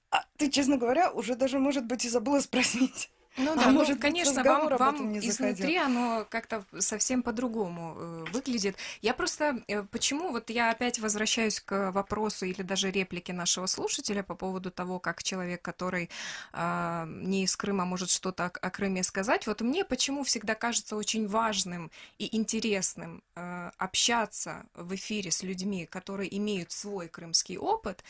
А 0.09 0.25
ты, 0.37 0.49
честно 0.49 0.77
говоря, 0.77 1.11
уже 1.11 1.35
даже, 1.35 1.59
может 1.59 1.85
быть, 1.85 2.05
и 2.05 2.09
забыла 2.09 2.39
спросить. 2.39 3.09
Ну 3.37 3.55
да, 3.55 3.63
а 3.65 3.71
ну, 3.71 3.79
может, 3.79 3.99
конечно, 3.99 4.43
вам, 4.43 4.77
вам 4.77 5.17
изнутри 5.17 5.77
оно 5.77 6.25
как-то 6.29 6.63
совсем 6.79 7.23
по-другому 7.23 7.95
э, 7.97 8.25
выглядит. 8.31 8.77
Я 9.01 9.13
просто, 9.13 9.63
э, 9.67 9.81
почему, 9.83 10.31
вот 10.31 10.51
я 10.51 10.69
опять 10.69 10.99
возвращаюсь 10.99 11.59
к 11.59 11.91
вопросу 11.91 12.45
или 12.45 12.61
даже 12.61 12.91
реплике 12.91 13.33
нашего 13.33 13.65
слушателя 13.65 14.21
по 14.21 14.35
поводу 14.35 14.69
того, 14.69 14.99
как 14.99 15.23
человек, 15.23 15.63
который 15.63 16.09
э, 16.53 17.05
не 17.07 17.43
из 17.43 17.55
Крыма, 17.55 17.85
может 17.85 18.11
что-то 18.11 18.45
о, 18.45 18.51
о 18.61 18.69
Крыме 18.69 19.01
сказать. 19.01 19.47
Вот 19.47 19.61
мне 19.61 19.83
почему 19.83 20.23
всегда 20.23 20.53
кажется 20.53 20.95
очень 20.95 21.27
важным 21.27 21.89
и 22.19 22.35
интересным 22.35 23.23
э, 23.35 23.71
общаться 23.77 24.65
в 24.75 24.93
эфире 24.93 25.31
с 25.31 25.41
людьми, 25.41 25.87
которые 25.87 26.35
имеют 26.37 26.71
свой 26.71 27.07
крымский 27.07 27.57
опыт, 27.57 28.03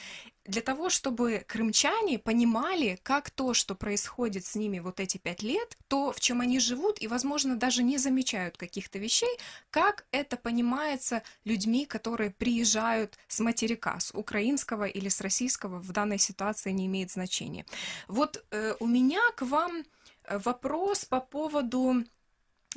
для 0.45 0.61
того, 0.61 0.89
чтобы 0.89 1.43
крымчане 1.47 2.19
понимали, 2.19 2.99
как 3.03 3.29
то, 3.29 3.53
что 3.53 3.75
происходит 3.75 4.45
с 4.45 4.55
ними 4.55 4.79
вот 4.79 4.99
эти 4.99 5.17
пять 5.17 5.41
лет, 5.41 5.77
то, 5.87 6.11
в 6.11 6.19
чем 6.19 6.41
они 6.41 6.59
живут, 6.59 7.01
и, 7.01 7.07
возможно, 7.07 7.55
даже 7.55 7.83
не 7.83 7.97
замечают 7.97 8.57
каких-то 8.57 8.99
вещей, 8.99 9.37
как 9.69 10.05
это 10.11 10.35
понимается 10.35 11.23
людьми, 11.45 11.85
которые 11.85 12.31
приезжают 12.31 13.17
с 13.27 13.39
материка, 13.39 13.99
с 13.99 14.13
украинского 14.13 14.85
или 14.85 15.07
с 15.07 15.21
российского, 15.21 15.79
в 15.79 15.91
данной 15.91 16.19
ситуации 16.19 16.71
не 16.71 16.87
имеет 16.87 17.11
значения. 17.11 17.65
Вот 18.07 18.43
э, 18.51 18.75
у 18.79 18.87
меня 18.87 19.21
к 19.35 19.43
вам 19.43 19.85
э, 20.25 20.37
вопрос 20.39 21.05
по 21.05 21.21
поводу 21.21 22.03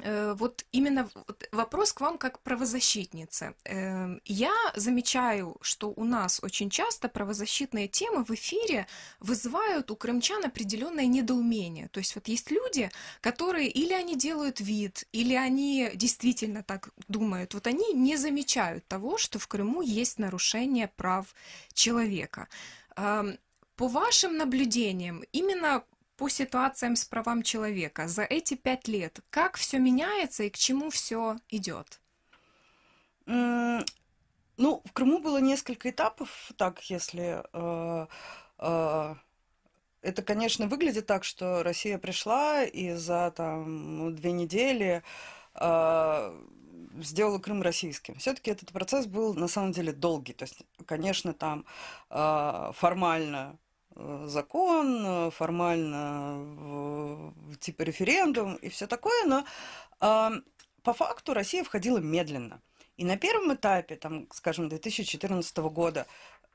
вот 0.05 0.65
именно 0.73 1.09
вопрос 1.53 1.93
к 1.93 2.01
вам 2.01 2.19
как 2.19 2.41
правозащитнице. 2.41 3.55
Эм, 3.65 4.21
я 4.25 4.53
замечаю, 4.75 5.57
что 5.61 5.93
у 5.97 6.05
нас 6.05 6.41
очень 6.43 6.71
часто 6.71 7.09
правозащитные 7.09 7.89
темы 7.89 8.25
в 8.25 8.31
эфире 8.31 8.87
вызывают 9.21 9.91
у 9.91 9.97
крымчан 9.97 10.45
определенное 10.45 11.07
недоумение. 11.07 11.89
То 11.89 11.99
есть 12.01 12.15
вот 12.15 12.29
есть 12.29 12.51
люди, 12.51 12.91
которые 13.21 13.69
или 13.69 13.93
они 13.93 14.17
делают 14.17 14.61
вид, 14.61 15.05
или 15.13 15.35
они 15.35 15.91
действительно 15.95 16.63
так 16.63 16.91
думают. 17.09 17.55
Вот 17.55 17.67
они 17.67 17.93
не 17.95 18.17
замечают 18.17 18.87
того, 18.87 19.19
что 19.19 19.39
в 19.39 19.49
Крыму 19.49 19.83
есть 19.83 20.19
нарушение 20.19 20.89
прав 20.89 21.35
человека. 21.73 22.49
Эм, 22.97 23.39
по 23.77 23.89
вашим 23.89 24.37
наблюдениям, 24.37 25.23
именно 25.33 25.85
по 26.17 26.29
ситуациям 26.29 26.97
с 26.97 27.05
правам 27.05 27.43
человека 27.43 28.09
за 28.09 28.23
эти 28.23 28.55
пять 28.55 28.89
лет? 28.89 29.21
Как 29.31 29.57
все 29.57 29.79
меняется 29.79 30.45
и 30.45 30.51
к 30.51 30.57
чему 30.57 30.91
все 30.91 31.37
идет? 31.49 32.01
Ну, 33.27 34.83
в 34.85 34.93
Крыму 34.93 35.19
было 35.19 35.39
несколько 35.39 35.91
этапов, 35.91 36.51
так, 36.57 36.81
если 36.91 37.43
э, 37.53 38.07
э, 38.59 39.15
это, 40.01 40.23
конечно, 40.23 40.67
выглядит 40.67 41.07
так, 41.07 41.25
что 41.25 41.63
Россия 41.63 41.99
пришла 41.99 42.63
и 42.63 42.95
за 42.95 43.33
там 43.37 44.15
две 44.15 44.33
недели 44.33 45.03
э, 45.55 46.41
сделала 47.03 47.39
Крым 47.39 47.61
российским. 47.61 48.15
Все-таки 48.15 48.51
этот 48.51 48.73
процесс 48.73 49.07
был 49.07 49.35
на 49.35 49.49
самом 49.49 49.73
деле 49.73 49.93
долгий. 49.93 50.33
То 50.33 50.45
есть, 50.45 50.63
конечно, 50.87 51.35
там 51.35 51.67
э, 52.09 52.71
формально 52.73 53.59
закон, 54.27 55.07
э, 55.07 55.31
формально 55.31 57.33
типа 57.61 57.83
референдум 57.83 58.57
и 58.57 58.69
все 58.69 58.87
такое, 58.87 59.25
но 59.27 59.45
э, 60.01 60.31
по 60.83 60.93
факту 60.93 61.35
Россия 61.35 61.65
входила 61.65 61.99
медленно. 61.99 62.61
И 62.97 63.05
на 63.05 63.17
первом 63.17 63.55
этапе, 63.55 63.97
там, 63.97 64.27
скажем, 64.33 64.69
2014 64.69 65.57
года, 65.59 66.07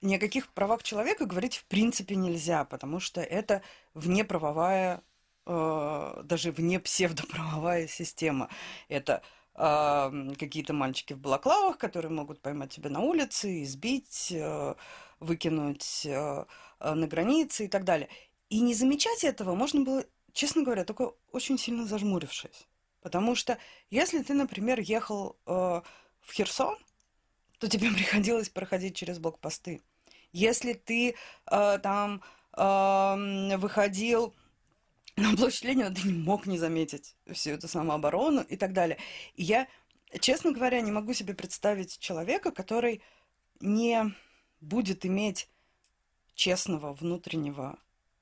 ни 0.02 0.16
о 0.16 0.20
каких 0.20 0.52
правах 0.54 0.84
человека 0.84 1.26
говорить 1.26 1.58
в 1.58 1.66
принципе 1.66 2.16
нельзя, 2.16 2.66
потому 2.66 3.00
что 3.00 3.22
это 3.22 3.62
внеправовая, 3.94 5.04
э, 5.46 6.22
даже 6.24 6.52
вне 6.52 6.80
псевдоправовая 6.80 7.88
система. 7.88 8.50
Это 8.88 9.14
э, 9.14 9.22
какие-то 9.54 10.74
мальчики 10.74 11.14
в 11.14 11.20
балаклавах, 11.20 11.78
которые 11.78 12.12
могут 12.12 12.42
поймать 12.42 12.72
тебя 12.72 12.90
на 12.90 13.02
улице, 13.02 13.64
избить, 13.64 14.32
э, 14.32 14.76
выкинуть 15.20 16.06
э, 16.06 16.46
э, 16.80 16.94
на 16.94 17.08
границе 17.08 17.66
и 17.66 17.68
так 17.68 17.84
далее. 17.84 18.10
И 18.50 18.60
не 18.62 18.74
замечать 18.74 19.24
этого 19.24 19.54
можно 19.54 19.82
было, 19.82 20.06
честно 20.34 20.64
говоря, 20.64 20.86
только 20.86 21.14
очень 21.32 21.58
сильно 21.58 21.86
зажмурившись. 21.86 22.68
Потому 23.02 23.36
что 23.36 23.58
если 23.90 24.22
ты, 24.24 24.34
например, 24.34 24.80
ехал 24.80 25.38
в 25.46 26.32
Херсон, 26.32 26.78
то 27.58 27.68
тебе 27.68 27.92
приходилось 27.94 28.50
проходить 28.50 28.96
через 28.96 29.20
блокпосты. 29.20 29.82
Если 30.32 30.74
ты 30.74 31.16
там 31.48 32.22
выходил 32.54 34.34
на 35.16 35.36
площадь 35.36 35.64
Ленина, 35.64 35.94
ты 35.94 36.08
не 36.08 36.14
мог 36.14 36.46
не 36.48 36.58
заметить 36.58 37.16
всю 37.32 37.52
эту 37.52 37.68
самооборону 37.68 38.42
и 38.42 38.56
так 38.56 38.74
далее. 38.74 38.98
И 39.36 39.44
я, 39.44 39.68
честно 40.20 40.52
говоря, 40.52 40.82
не 40.82 40.92
могу 40.92 41.14
себе 41.14 41.34
представить 41.34 42.00
человека, 42.00 42.52
который 42.52 43.02
не 43.60 44.14
будет 44.60 45.06
иметь 45.06 45.50
честного 46.34 46.94
внутреннего 46.94 47.78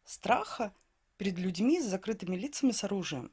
страха 0.06 0.74
перед 1.18 1.38
людьми 1.38 1.82
с 1.82 1.86
закрытыми 1.86 2.36
лицами 2.36 2.72
с 2.72 2.84
оружием. 2.84 3.32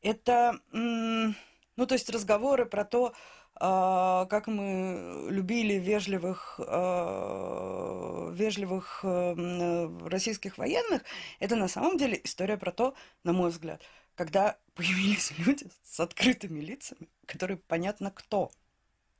Это, 0.00 0.60
ну, 0.72 1.86
то 1.86 1.94
есть 1.94 2.10
разговоры 2.10 2.66
про 2.66 2.84
то, 2.84 3.12
как 3.58 4.46
мы 4.46 5.26
любили 5.28 5.74
вежливых, 5.74 6.58
а, 6.66 8.30
вежливых 8.32 9.00
э, 9.04 9.98
российских 10.06 10.58
военных, 10.58 11.02
это 11.38 11.56
на 11.56 11.68
самом 11.68 11.96
деле 11.96 12.20
история 12.24 12.56
про 12.56 12.72
то, 12.72 12.94
на 13.24 13.32
мой 13.32 13.50
взгляд, 13.50 13.82
когда 14.14 14.56
появились 14.74 15.32
люди 15.38 15.66
с 15.84 16.00
открытыми 16.00 16.60
лицами, 16.60 17.08
которые 17.26 17.58
понятно 17.58 18.10
кто. 18.10 18.50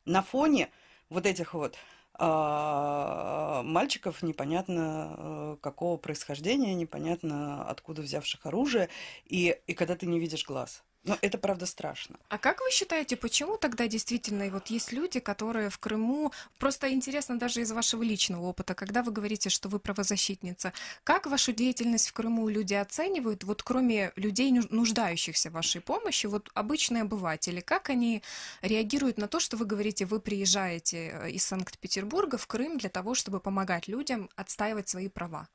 На 0.04 0.22
фоне 0.22 0.70
вот 1.08 1.26
этих 1.26 1.54
вот 1.54 1.76
а, 2.14 3.62
мальчиков 3.62 4.22
непонятно 4.22 5.14
э, 5.16 5.56
какого 5.60 5.96
происхождения, 5.96 6.74
непонятно 6.74 7.64
откуда 7.68 8.02
взявших 8.02 8.44
оружие, 8.46 8.88
и, 9.24 9.58
и 9.66 9.74
когда 9.74 9.96
ты 9.96 10.06
не 10.06 10.20
видишь 10.20 10.44
глаз. 10.44 10.82
Но 11.04 11.18
это 11.20 11.36
правда 11.36 11.66
страшно. 11.66 12.16
А 12.28 12.38
как 12.38 12.60
вы 12.60 12.70
считаете, 12.70 13.16
почему 13.16 13.56
тогда 13.56 13.88
действительно 13.88 14.48
вот 14.50 14.68
есть 14.68 14.92
люди, 14.92 15.18
которые 15.18 15.68
в 15.68 15.78
Крыму, 15.78 16.32
просто 16.58 16.92
интересно 16.92 17.38
даже 17.38 17.60
из 17.60 17.72
вашего 17.72 18.04
личного 18.04 18.46
опыта, 18.46 18.74
когда 18.74 19.02
вы 19.02 19.10
говорите, 19.10 19.50
что 19.50 19.68
вы 19.68 19.80
правозащитница, 19.80 20.72
как 21.02 21.26
вашу 21.26 21.52
деятельность 21.52 22.08
в 22.08 22.12
Крыму 22.12 22.48
люди 22.48 22.74
оценивают, 22.74 23.42
вот 23.42 23.64
кроме 23.64 24.12
людей, 24.14 24.52
нуждающихся 24.70 25.50
в 25.50 25.54
вашей 25.54 25.80
помощи, 25.80 26.26
вот 26.26 26.50
обычные 26.54 27.02
обыватели, 27.02 27.60
как 27.60 27.90
они 27.90 28.22
реагируют 28.60 29.18
на 29.18 29.26
то, 29.26 29.40
что 29.40 29.56
вы 29.56 29.66
говорите, 29.66 30.06
вы 30.06 30.20
приезжаете 30.20 31.10
э, 31.12 31.30
из 31.30 31.44
Санкт-Петербурга 31.44 32.38
в 32.38 32.46
Крым 32.46 32.78
для 32.78 32.90
того, 32.90 33.14
чтобы 33.14 33.40
помогать 33.40 33.88
людям 33.88 34.30
отстаивать 34.36 34.88
свои 34.88 35.08
права? 35.08 35.48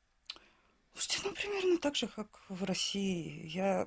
Слушайте, 0.98 1.28
ну, 1.28 1.32
примерно 1.32 1.78
так 1.78 1.94
же, 1.94 2.08
как 2.08 2.26
в 2.48 2.64
России. 2.64 3.46
Я, 3.46 3.86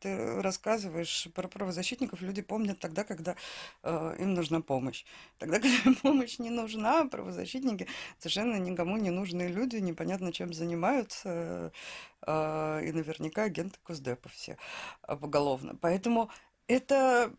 ты 0.00 0.42
рассказываешь 0.42 1.28
про 1.32 1.46
правозащитников, 1.46 2.22
люди 2.22 2.42
помнят 2.42 2.80
тогда, 2.80 3.04
когда 3.04 3.36
э, 3.84 4.16
им 4.18 4.34
нужна 4.34 4.60
помощь. 4.60 5.04
Тогда, 5.38 5.60
когда 5.84 6.00
помощь 6.02 6.40
не 6.40 6.50
нужна, 6.50 7.04
правозащитники 7.04 7.86
совершенно 8.18 8.56
никому 8.56 8.96
не 8.96 9.10
нужные 9.10 9.48
люди, 9.48 9.76
непонятно 9.76 10.32
чем 10.32 10.52
занимаются, 10.52 11.72
э, 12.26 12.80
и 12.84 12.90
наверняка 12.90 13.44
агенты 13.44 13.78
Госдепа 13.86 14.28
все 14.30 14.58
э, 15.06 15.14
поголовно. 15.14 15.76
Поэтому 15.80 16.30
это, 16.66 17.32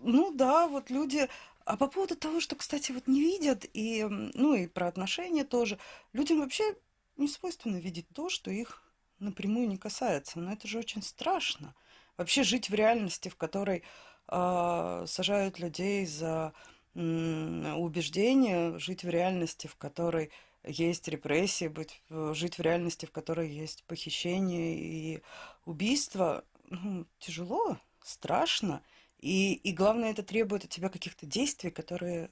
ну 0.00 0.32
да, 0.32 0.68
вот 0.68 0.88
люди... 0.88 1.28
А 1.66 1.76
по 1.76 1.88
поводу 1.88 2.16
того, 2.16 2.40
что, 2.40 2.56
кстати, 2.56 2.92
вот 2.92 3.08
не 3.08 3.20
видят, 3.20 3.66
и, 3.74 4.04
ну 4.08 4.54
и 4.54 4.68
про 4.68 4.86
отношения 4.86 5.44
тоже, 5.44 5.78
людям 6.12 6.38
вообще 6.38 6.76
не 7.16 7.28
свойственно 7.28 7.76
видеть 7.76 8.08
то, 8.14 8.28
что 8.28 8.50
их 8.50 8.82
напрямую 9.18 9.68
не 9.68 9.78
касается. 9.78 10.38
Но 10.38 10.52
это 10.52 10.68
же 10.68 10.78
очень 10.78 11.02
страшно. 11.02 11.74
Вообще 12.16 12.42
жить 12.42 12.70
в 12.70 12.74
реальности, 12.74 13.28
в 13.28 13.36
которой 13.36 13.82
э, 14.28 15.04
сажают 15.06 15.58
людей 15.58 16.06
за 16.06 16.52
э, 16.94 17.72
убеждения, 17.76 18.78
жить 18.78 19.04
в 19.04 19.08
реальности, 19.08 19.66
в 19.66 19.76
которой 19.76 20.30
есть 20.64 21.06
репрессии, 21.08 21.68
быть, 21.68 22.02
жить 22.10 22.58
в 22.58 22.62
реальности, 22.62 23.06
в 23.06 23.12
которой 23.12 23.48
есть 23.48 23.84
похищение 23.84 24.76
и 24.76 25.22
убийство, 25.64 26.44
ну, 26.70 27.06
тяжело, 27.18 27.78
страшно. 28.02 28.82
И, 29.18 29.54
и 29.54 29.72
главное, 29.72 30.10
это 30.10 30.22
требует 30.22 30.64
от 30.64 30.70
тебя 30.70 30.88
каких-то 30.88 31.26
действий, 31.26 31.70
которые, 31.70 32.30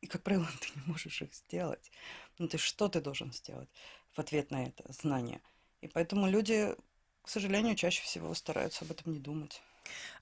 и, 0.00 0.06
как 0.06 0.22
правило, 0.22 0.46
ты 0.60 0.68
не 0.76 0.82
можешь 0.86 1.22
их 1.22 1.34
сделать. 1.34 1.90
Ну, 2.40 2.48
ты 2.48 2.56
что 2.56 2.88
ты 2.88 3.02
должен 3.02 3.32
сделать 3.34 3.68
в 4.12 4.18
ответ 4.18 4.50
на 4.50 4.64
это 4.64 4.82
знание? 4.88 5.42
И 5.82 5.88
поэтому 5.88 6.26
люди, 6.26 6.74
к 7.22 7.28
сожалению, 7.28 7.76
чаще 7.76 8.02
всего 8.02 8.32
стараются 8.32 8.86
об 8.86 8.90
этом 8.90 9.12
не 9.12 9.18
думать. 9.18 9.60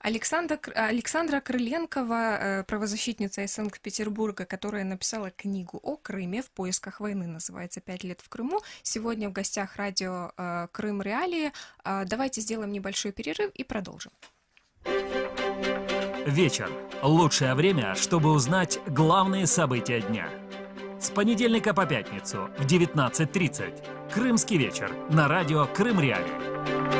Александра, 0.01 0.59
Александра 0.75 1.39
Крыленкова, 1.39 2.37
э, 2.37 2.63
правозащитница 2.65 3.43
из 3.43 3.53
Санкт-Петербурга, 3.53 4.45
которая 4.45 4.83
написала 4.83 5.31
книгу 5.31 5.79
о 5.81 5.95
Крыме 5.95 6.41
в 6.41 6.51
поисках 6.51 6.99
войны, 6.99 7.25
называется 7.25 7.79
«Пять 7.79 8.03
лет 8.03 8.19
в 8.19 8.27
Крыму». 8.27 8.59
Сегодня 8.83 9.29
в 9.29 9.31
гостях 9.31 9.77
радио 9.77 10.33
э, 10.35 10.67
«Крым 10.73 11.01
Реалии». 11.01 11.53
А, 11.85 12.03
давайте 12.03 12.41
сделаем 12.41 12.73
небольшой 12.73 13.13
перерыв 13.13 13.51
и 13.51 13.63
продолжим. 13.63 14.11
Вечер. 16.25 16.69
Лучшее 17.01 17.55
время, 17.55 17.95
чтобы 17.95 18.31
узнать 18.31 18.77
главные 18.87 19.47
события 19.47 20.01
дня– 20.01 20.29
с 21.09 21.11
понедельника 21.11 21.73
по 21.73 21.87
пятницу 21.87 22.49
в 22.59 22.65
19.30. 22.67 24.13
Крымский 24.13 24.57
вечер 24.57 24.91
на 25.09 25.27
радио 25.27 25.65
Крым 25.65 25.99
Реалии. 25.99 26.98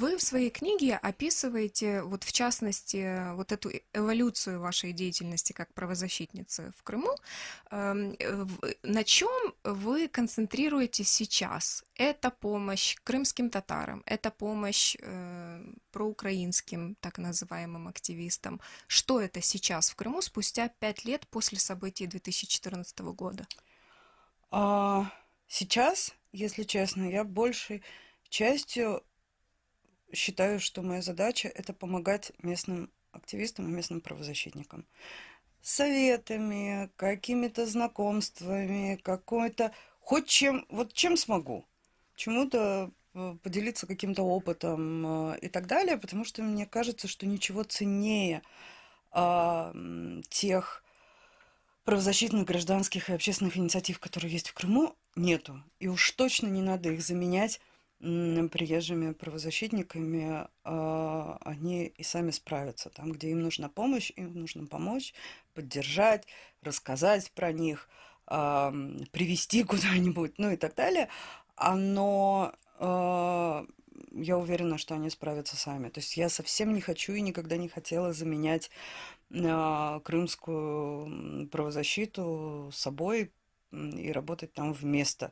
Вы 0.00 0.16
в 0.16 0.22
своей 0.22 0.48
книге 0.48 0.96
описываете, 0.96 2.00
вот 2.00 2.24
в 2.24 2.32
частности, 2.32 3.34
вот 3.34 3.52
эту 3.52 3.70
эволюцию 3.92 4.58
вашей 4.58 4.94
деятельности 4.94 5.52
как 5.52 5.74
правозащитницы 5.74 6.72
в 6.78 6.82
Крыму. 6.82 7.14
Эм, 7.70 8.16
на 8.82 9.04
чем 9.04 9.54
вы 9.62 10.08
концентрируетесь 10.08 11.12
сейчас? 11.12 11.84
Это 11.96 12.30
помощь 12.30 12.96
крымским 13.04 13.50
татарам, 13.50 14.02
это 14.06 14.30
помощь 14.30 14.96
э, 15.00 15.62
проукраинским 15.92 16.94
так 17.00 17.18
называемым 17.18 17.86
активистам. 17.86 18.58
Что 18.86 19.20
это 19.20 19.42
сейчас 19.42 19.90
в 19.90 19.96
Крыму 19.96 20.22
спустя 20.22 20.70
пять 20.78 21.04
лет 21.04 21.28
после 21.28 21.58
событий 21.58 22.06
2014 22.06 23.00
года? 23.00 23.46
А, 24.50 25.12
сейчас, 25.46 26.14
если 26.32 26.62
честно, 26.62 27.02
я 27.02 27.22
большей 27.22 27.82
частью 28.30 29.02
считаю, 30.12 30.60
что 30.60 30.82
моя 30.82 31.02
задача– 31.02 31.48
это 31.54 31.72
помогать 31.72 32.32
местным 32.42 32.90
активистам 33.12 33.68
и 33.68 33.72
местным 33.72 34.00
правозащитникам. 34.00 34.86
Советами, 35.62 36.90
какими-то 36.96 37.66
знакомствами, 37.66 38.98
какой-то... 39.02 39.72
Хоть 40.00 40.26
чем, 40.26 40.66
вот 40.70 40.92
чем 40.92 41.16
смогу. 41.16 41.64
Чему-то 42.16 42.90
э, 43.14 43.36
поделиться 43.42 43.86
каким-то 43.86 44.22
опытом 44.22 45.32
э, 45.32 45.38
и 45.40 45.48
так 45.48 45.66
далее, 45.66 45.98
потому 45.98 46.24
что 46.24 46.42
мне 46.42 46.66
кажется, 46.66 47.08
что 47.08 47.26
ничего 47.26 47.62
ценнее 47.62 48.42
а, 49.12 49.74
тех 50.28 50.84
правозащитных, 51.84 52.46
гражданских 52.46 53.10
и 53.10 53.12
общественных 53.12 53.56
инициатив, 53.56 53.98
которые 53.98 54.32
есть 54.32 54.48
в 54.48 54.54
Крыму, 54.54 54.94
нету. 55.16 55.62
И 55.80 55.88
уж 55.88 56.12
точно 56.12 56.46
не 56.46 56.62
надо 56.62 56.90
их 56.90 57.02
заменять 57.02 57.60
приезжими 58.00 59.12
правозащитниками, 59.12 60.48
а, 60.64 61.38
они 61.42 61.84
и 61.86 62.02
сами 62.02 62.30
справятся. 62.30 62.88
Там, 62.88 63.12
где 63.12 63.30
им 63.30 63.42
нужна 63.42 63.68
помощь, 63.68 64.10
им 64.16 64.32
нужно 64.32 64.66
помочь, 64.66 65.12
поддержать, 65.52 66.26
рассказать 66.62 67.30
про 67.32 67.52
них, 67.52 67.90
а, 68.26 68.72
привести 69.12 69.62
куда-нибудь, 69.70 70.38
ну 70.38 70.50
и 70.50 70.56
так 70.56 70.74
далее. 70.74 71.08
Но 71.58 72.54
а, 72.78 73.66
я 74.12 74.38
уверена, 74.38 74.78
что 74.78 74.94
они 74.94 75.10
справятся 75.10 75.56
сами. 75.56 75.90
То 75.90 76.00
есть 76.00 76.16
я 76.16 76.30
совсем 76.30 76.72
не 76.72 76.80
хочу 76.80 77.12
и 77.12 77.20
никогда 77.20 77.58
не 77.58 77.68
хотела 77.68 78.12
заменять 78.12 78.70
крымскую 80.02 81.48
правозащиту 81.50 82.70
собой 82.72 83.30
и 83.70 84.10
работать 84.10 84.52
там 84.52 84.72
вместо 84.72 85.30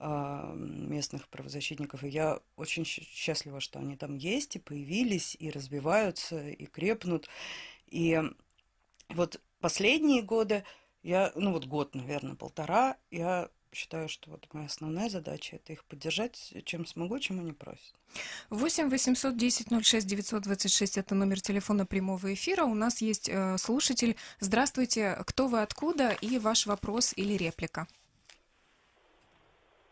местных 0.00 1.28
правозащитников. 1.28 2.04
И 2.04 2.08
я 2.08 2.40
очень 2.56 2.84
счастлива, 2.84 3.60
что 3.60 3.78
они 3.78 3.96
там 3.96 4.16
есть 4.16 4.56
и 4.56 4.58
появились, 4.58 5.36
и 5.38 5.50
развиваются, 5.50 6.48
и 6.48 6.66
крепнут. 6.66 7.28
И 7.86 8.20
вот 9.10 9.40
последние 9.60 10.22
годы, 10.22 10.64
я, 11.02 11.32
ну 11.34 11.52
вот 11.52 11.66
год, 11.66 11.94
наверное, 11.94 12.34
полтора, 12.34 12.96
я 13.10 13.50
считаю, 13.72 14.08
что 14.08 14.30
вот 14.30 14.48
моя 14.52 14.66
основная 14.66 15.08
задача 15.08 15.56
это 15.56 15.72
их 15.72 15.84
поддержать, 15.84 16.52
чем 16.64 16.86
смогу, 16.86 17.18
чем 17.18 17.40
они 17.40 17.52
просят. 17.52 17.94
8 18.50 18.88
800 18.88 19.36
10 19.36 19.84
06 19.84 20.06
926 20.06 20.98
это 20.98 21.14
номер 21.14 21.40
телефона 21.40 21.86
прямого 21.86 22.32
эфира. 22.34 22.64
У 22.64 22.74
нас 22.74 23.00
есть 23.00 23.28
э, 23.28 23.56
слушатель. 23.58 24.16
Здравствуйте, 24.40 25.16
кто 25.26 25.46
вы, 25.46 25.62
откуда 25.62 26.10
и 26.10 26.38
ваш 26.38 26.66
вопрос 26.66 27.12
или 27.16 27.34
реплика. 27.34 27.86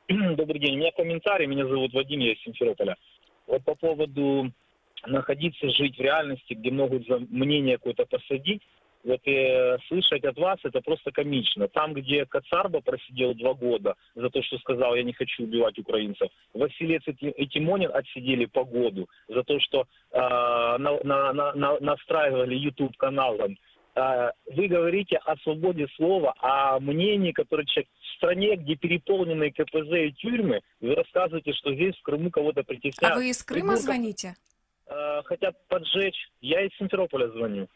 Добрый 0.37 0.59
день. 0.59 0.77
У 0.77 0.79
меня 0.79 0.91
комментарий. 0.93 1.47
Меня 1.47 1.67
зовут 1.67 1.93
Вадим, 1.93 2.21
я 2.21 2.33
из 2.33 2.41
Симферополя. 2.41 2.97
Вот 3.47 3.63
по 3.65 3.75
поводу 3.75 4.51
находиться, 5.07 5.69
жить 5.69 5.99
в 5.99 6.01
реальности, 6.01 6.55
где 6.55 6.71
могут 6.71 7.07
за 7.07 7.19
мнение 7.19 7.77
какое-то 7.77 8.07
посадить, 8.07 8.63
вот 9.05 9.21
и 9.25 9.33
э, 9.33 9.79
слышать 9.87 10.25
от 10.25 10.37
вас 10.39 10.59
это 10.65 10.81
просто 10.81 11.13
комично. 11.13 11.69
Там, 11.69 11.93
где 11.93 12.25
Кацарба 12.25 12.81
просидел 12.81 13.35
два 13.35 13.55
года 13.55 13.95
за 14.15 14.29
то, 14.31 14.43
что 14.43 14.59
сказал, 14.59 14.95
я 14.97 15.03
не 15.03 15.13
хочу 15.13 15.45
убивать 15.45 15.79
украинцев, 15.79 16.29
Василец 16.53 17.03
и 17.07 17.47
Тимонин 17.47 17.91
отсидели 17.93 18.47
по 18.47 18.65
году 18.65 19.09
за 19.29 19.43
то, 19.45 19.61
что 19.61 19.87
э, 20.11 20.19
на, 20.19 20.99
на, 21.05 21.33
на, 21.33 21.81
настраивали 21.81 22.57
YouTube 22.57 22.97
каналом 22.97 23.53
а, 23.53 23.68
вы 24.55 24.69
говорите 24.69 25.17
о 25.17 25.37
свободе 25.39 25.87
слова, 25.97 26.35
о 26.39 26.79
мнении, 26.81 27.33
которое 27.33 27.65
человек 27.65 27.89
в 28.01 28.17
стране, 28.17 28.57
где 28.57 28.77
переполнены 28.77 29.51
КПЗ 29.51 29.93
и 29.93 30.13
тюрьмы, 30.13 30.61
вы 30.81 30.95
рассказываете, 30.95 31.53
что 31.53 31.75
здесь 31.75 31.97
в 31.97 32.03
Крыму 32.03 32.31
кого-то 32.31 32.63
притесняют. 32.63 33.17
А 33.17 33.19
вы 33.19 33.31
из 33.31 33.43
Крыма 33.43 33.75
Придурков, 33.75 33.85
звоните? 33.85 34.35
Э, 34.87 35.23
хотят 35.25 35.57
поджечь. 35.69 36.29
Я 36.41 36.63
из 36.63 36.71
Симферополя 36.79 37.29
звоню. 37.29 37.69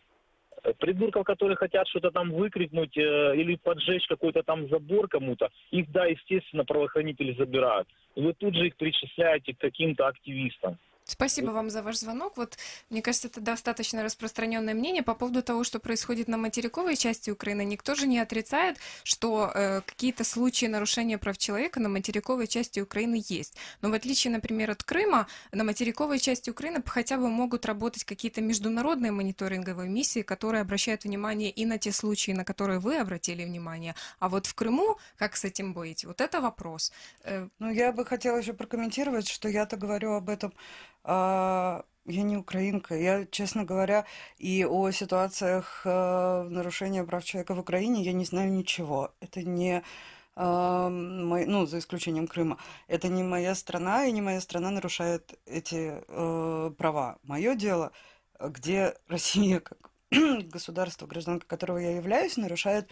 Придурков, 0.79 1.25
которые 1.25 1.57
хотят 1.57 1.89
что-то 1.89 2.11
там 2.13 2.31
выкрикнуть 2.31 2.97
э, 2.97 3.37
или 3.37 3.57
поджечь 3.57 4.07
какой-то 4.07 4.43
там 4.45 4.69
забор 4.69 5.09
кому-то, 5.09 5.51
их, 5.73 5.91
да, 5.91 6.07
естественно, 6.07 6.65
правоохранители 6.65 7.35
забирают. 7.37 7.89
И 8.15 8.21
вы 8.21 8.33
тут 8.33 8.55
же 8.55 8.69
их 8.69 8.77
причисляете 8.77 9.55
к 9.55 9.59
каким-то 9.59 10.07
активистам. 10.07 10.79
Спасибо 11.05 11.51
вам 11.51 11.69
за 11.69 11.83
ваш 11.83 11.99
звонок. 11.99 12.37
Вот, 12.37 12.57
мне 12.89 13.03
кажется, 13.03 13.29
это 13.29 13.41
достаточно 13.41 14.03
распространенное 14.05 14.73
мнение 14.73 15.03
по 15.03 15.15
поводу 15.15 15.43
того, 15.43 15.65
что 15.65 15.81
происходит 15.81 16.29
на 16.29 16.37
материковой 16.39 16.97
части 16.97 17.31
Украины. 17.31 17.65
Никто 17.65 17.95
же 17.95 18.07
не 18.07 18.21
отрицает, 18.21 18.79
что 19.03 19.51
э, 19.53 19.81
какие-то 19.85 20.23
случаи 20.23 20.67
нарушения 20.67 21.19
прав 21.19 21.39
человека 21.39 21.81
на 21.81 21.89
материковой 21.89 22.47
части 22.47 22.81
Украины 22.81 23.23
есть. 23.29 23.57
Но 23.81 23.91
в 23.91 23.95
отличие, 23.95 24.33
например, 24.33 24.71
от 24.71 24.85
Крыма, 24.85 25.27
на 25.51 25.65
материковой 25.65 26.21
части 26.21 26.51
Украины 26.51 26.83
хотя 26.87 27.17
бы 27.17 27.29
могут 27.29 27.67
работать 27.67 28.05
какие-то 28.05 28.41
международные 28.41 29.11
мониторинговые 29.11 29.91
миссии, 29.91 30.23
которые 30.23 30.63
обращают 30.63 31.05
внимание 31.05 31.51
и 31.51 31.67
на 31.67 31.79
те 31.79 31.91
случаи, 31.91 32.31
на 32.31 32.45
которые 32.45 32.79
вы 32.79 32.97
обратили 32.97 33.45
внимание. 33.45 33.97
А 34.21 34.29
вот 34.29 34.47
в 34.47 34.55
Крыму, 34.55 34.99
как 35.19 35.37
с 35.37 35.45
этим 35.45 35.75
быть? 35.75 36.05
Вот 36.05 36.21
это 36.21 36.41
вопрос. 36.41 36.93
Э, 37.25 37.49
ну, 37.59 37.71
я 37.71 37.93
бы 37.93 38.05
хотела 38.05 38.37
еще 38.37 38.53
прокомментировать, 38.53 39.29
что 39.29 39.49
я-то 39.49 39.77
говорю 39.77 40.13
об 40.13 40.29
этом 40.29 40.55
я 41.05 42.23
не 42.23 42.37
украинка. 42.37 42.97
Я, 42.97 43.27
честно 43.27 43.65
говоря, 43.65 44.05
и 44.39 44.65
о 44.65 44.91
ситуациях 44.91 45.83
э, 45.85 46.43
нарушения 46.49 47.05
прав 47.05 47.25
человека 47.25 47.55
в 47.55 47.61
Украине 47.61 48.03
я 48.03 48.13
не 48.13 48.25
знаю 48.25 48.53
ничего. 48.53 49.13
Это 49.21 49.43
не 49.43 49.83
э, 50.37 50.89
мой, 50.89 51.47
ну, 51.47 51.67
за 51.67 51.79
исключением 51.79 52.27
Крыма. 52.27 52.59
Это 52.89 53.09
не 53.09 53.23
моя 53.23 53.55
страна, 53.55 54.07
и 54.07 54.13
не 54.13 54.21
моя 54.21 54.41
страна 54.41 54.71
нарушает 54.71 55.39
эти 55.47 56.03
э, 56.07 56.71
права. 56.77 57.19
Мое 57.23 57.55
дело, 57.55 57.93
где 58.41 58.95
Россия, 59.09 59.61
как 59.61 59.79
государство, 60.11 61.07
гражданка 61.07 61.47
которого 61.47 61.79
я 61.79 61.93
являюсь, 61.97 62.37
нарушает 62.37 62.89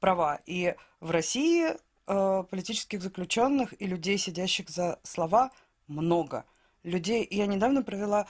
права. 0.00 0.38
И 0.46 0.74
в 1.00 1.10
России 1.10 1.76
э, 2.06 2.44
политических 2.50 3.00
заключенных 3.00 3.80
и 3.80 3.86
людей, 3.86 4.18
сидящих 4.18 4.68
за 4.68 4.98
слова, 5.02 5.50
много 5.86 6.44
людей. 6.82 7.26
Я 7.30 7.46
недавно 7.46 7.82
провела 7.82 8.26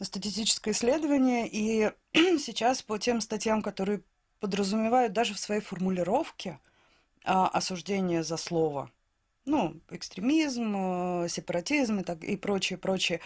статистическое 0.00 0.74
исследование, 0.74 1.48
и 1.48 1.90
сейчас 2.38 2.82
по 2.82 2.98
тем 2.98 3.20
статьям, 3.20 3.62
которые 3.62 4.02
подразумевают 4.40 5.12
даже 5.12 5.34
в 5.34 5.38
своей 5.38 5.60
формулировке 5.60 6.60
а, 7.24 7.48
осуждение 7.48 8.22
за 8.22 8.36
слово, 8.36 8.90
ну, 9.46 9.80
экстремизм, 9.90 11.24
э, 11.24 11.28
сепаратизм 11.28 12.00
и, 12.00 12.02
так, 12.02 12.24
и 12.24 12.36
прочее, 12.36 12.78
прочее. 12.78 13.20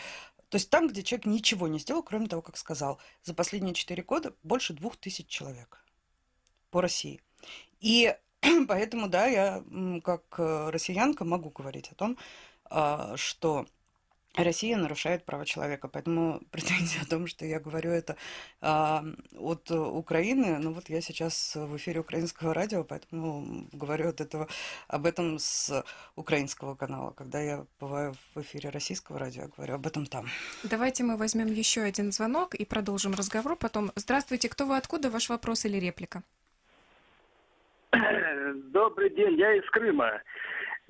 То 0.50 0.56
есть 0.56 0.68
там, 0.68 0.88
где 0.88 1.02
человек 1.02 1.26
ничего 1.26 1.66
не 1.66 1.78
сделал, 1.78 2.02
кроме 2.02 2.26
того, 2.26 2.42
как 2.42 2.56
сказал. 2.56 2.98
За 3.22 3.34
последние 3.34 3.72
четыре 3.72 4.02
года 4.02 4.34
больше 4.42 4.74
двух 4.74 4.96
тысяч 4.96 5.26
человек 5.28 5.82
по 6.70 6.82
России. 6.82 7.20
И 7.80 8.14
поэтому, 8.68 9.08
да, 9.08 9.26
я 9.26 9.64
как 10.04 10.22
э, 10.38 10.70
россиянка 10.70 11.24
могу 11.24 11.50
говорить 11.50 11.90
о 11.90 11.94
том, 11.94 12.18
а, 12.64 13.16
что 13.16 13.66
Россия 14.36 14.76
нарушает 14.76 15.24
права 15.24 15.44
человека. 15.44 15.88
Поэтому 15.88 16.40
претензия 16.50 17.02
о 17.02 17.06
том, 17.06 17.26
что 17.26 17.44
я 17.44 17.60
говорю 17.60 17.90
это 17.90 18.16
а, 18.60 19.04
от 19.38 19.70
Украины, 19.70 20.58
ну 20.58 20.72
вот 20.72 20.88
я 20.88 21.00
сейчас 21.00 21.56
в 21.56 21.76
эфире 21.76 22.00
украинского 22.00 22.54
радио, 22.54 22.84
поэтому 22.84 23.66
говорю 23.72 24.08
от 24.08 24.20
этого, 24.20 24.48
об 24.88 25.06
этом 25.06 25.38
с 25.38 25.84
украинского 26.16 26.74
канала. 26.74 27.12
Когда 27.12 27.40
я 27.40 27.66
бываю 27.80 28.14
в 28.34 28.40
эфире 28.40 28.70
российского 28.70 29.18
радио, 29.18 29.42
я 29.42 29.48
говорю 29.48 29.74
об 29.74 29.86
этом 29.86 30.06
там. 30.06 30.26
Давайте 30.64 31.04
мы 31.04 31.16
возьмем 31.16 31.46
еще 31.46 31.82
один 31.82 32.12
звонок 32.12 32.54
и 32.54 32.64
продолжим 32.64 33.14
разговор 33.14 33.56
потом. 33.56 33.90
Здравствуйте, 33.96 34.48
кто 34.48 34.66
вы, 34.66 34.76
откуда, 34.76 35.10
ваш 35.10 35.28
вопрос 35.28 35.64
или 35.64 35.78
реплика? 35.78 36.22
Добрый 38.72 39.10
день, 39.10 39.38
я 39.38 39.54
из 39.54 39.68
Крыма. 39.70 40.22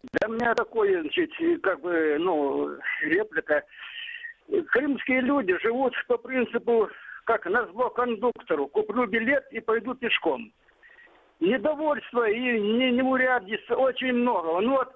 Да 0.02 0.28
у 0.28 0.32
меня 0.32 0.54
такое, 0.54 1.02
значит, 1.02 1.30
как 1.62 1.80
бы, 1.80 2.16
ну, 2.18 2.76
реплика. 3.02 3.64
Крымские 4.72 5.20
люди 5.20 5.56
живут 5.60 5.94
по 6.08 6.16
принципу, 6.16 6.88
как 7.24 7.46
на 7.46 7.66
зло 7.66 7.90
кондуктору. 7.90 8.66
Куплю 8.68 9.06
билет 9.06 9.46
и 9.52 9.60
пойду 9.60 9.94
пешком. 9.94 10.52
Недовольство 11.38 12.28
и 12.28 12.38
неурядиц 12.38 13.60
очень 13.70 14.12
много. 14.12 14.60
Ну 14.60 14.72
вот, 14.72 14.92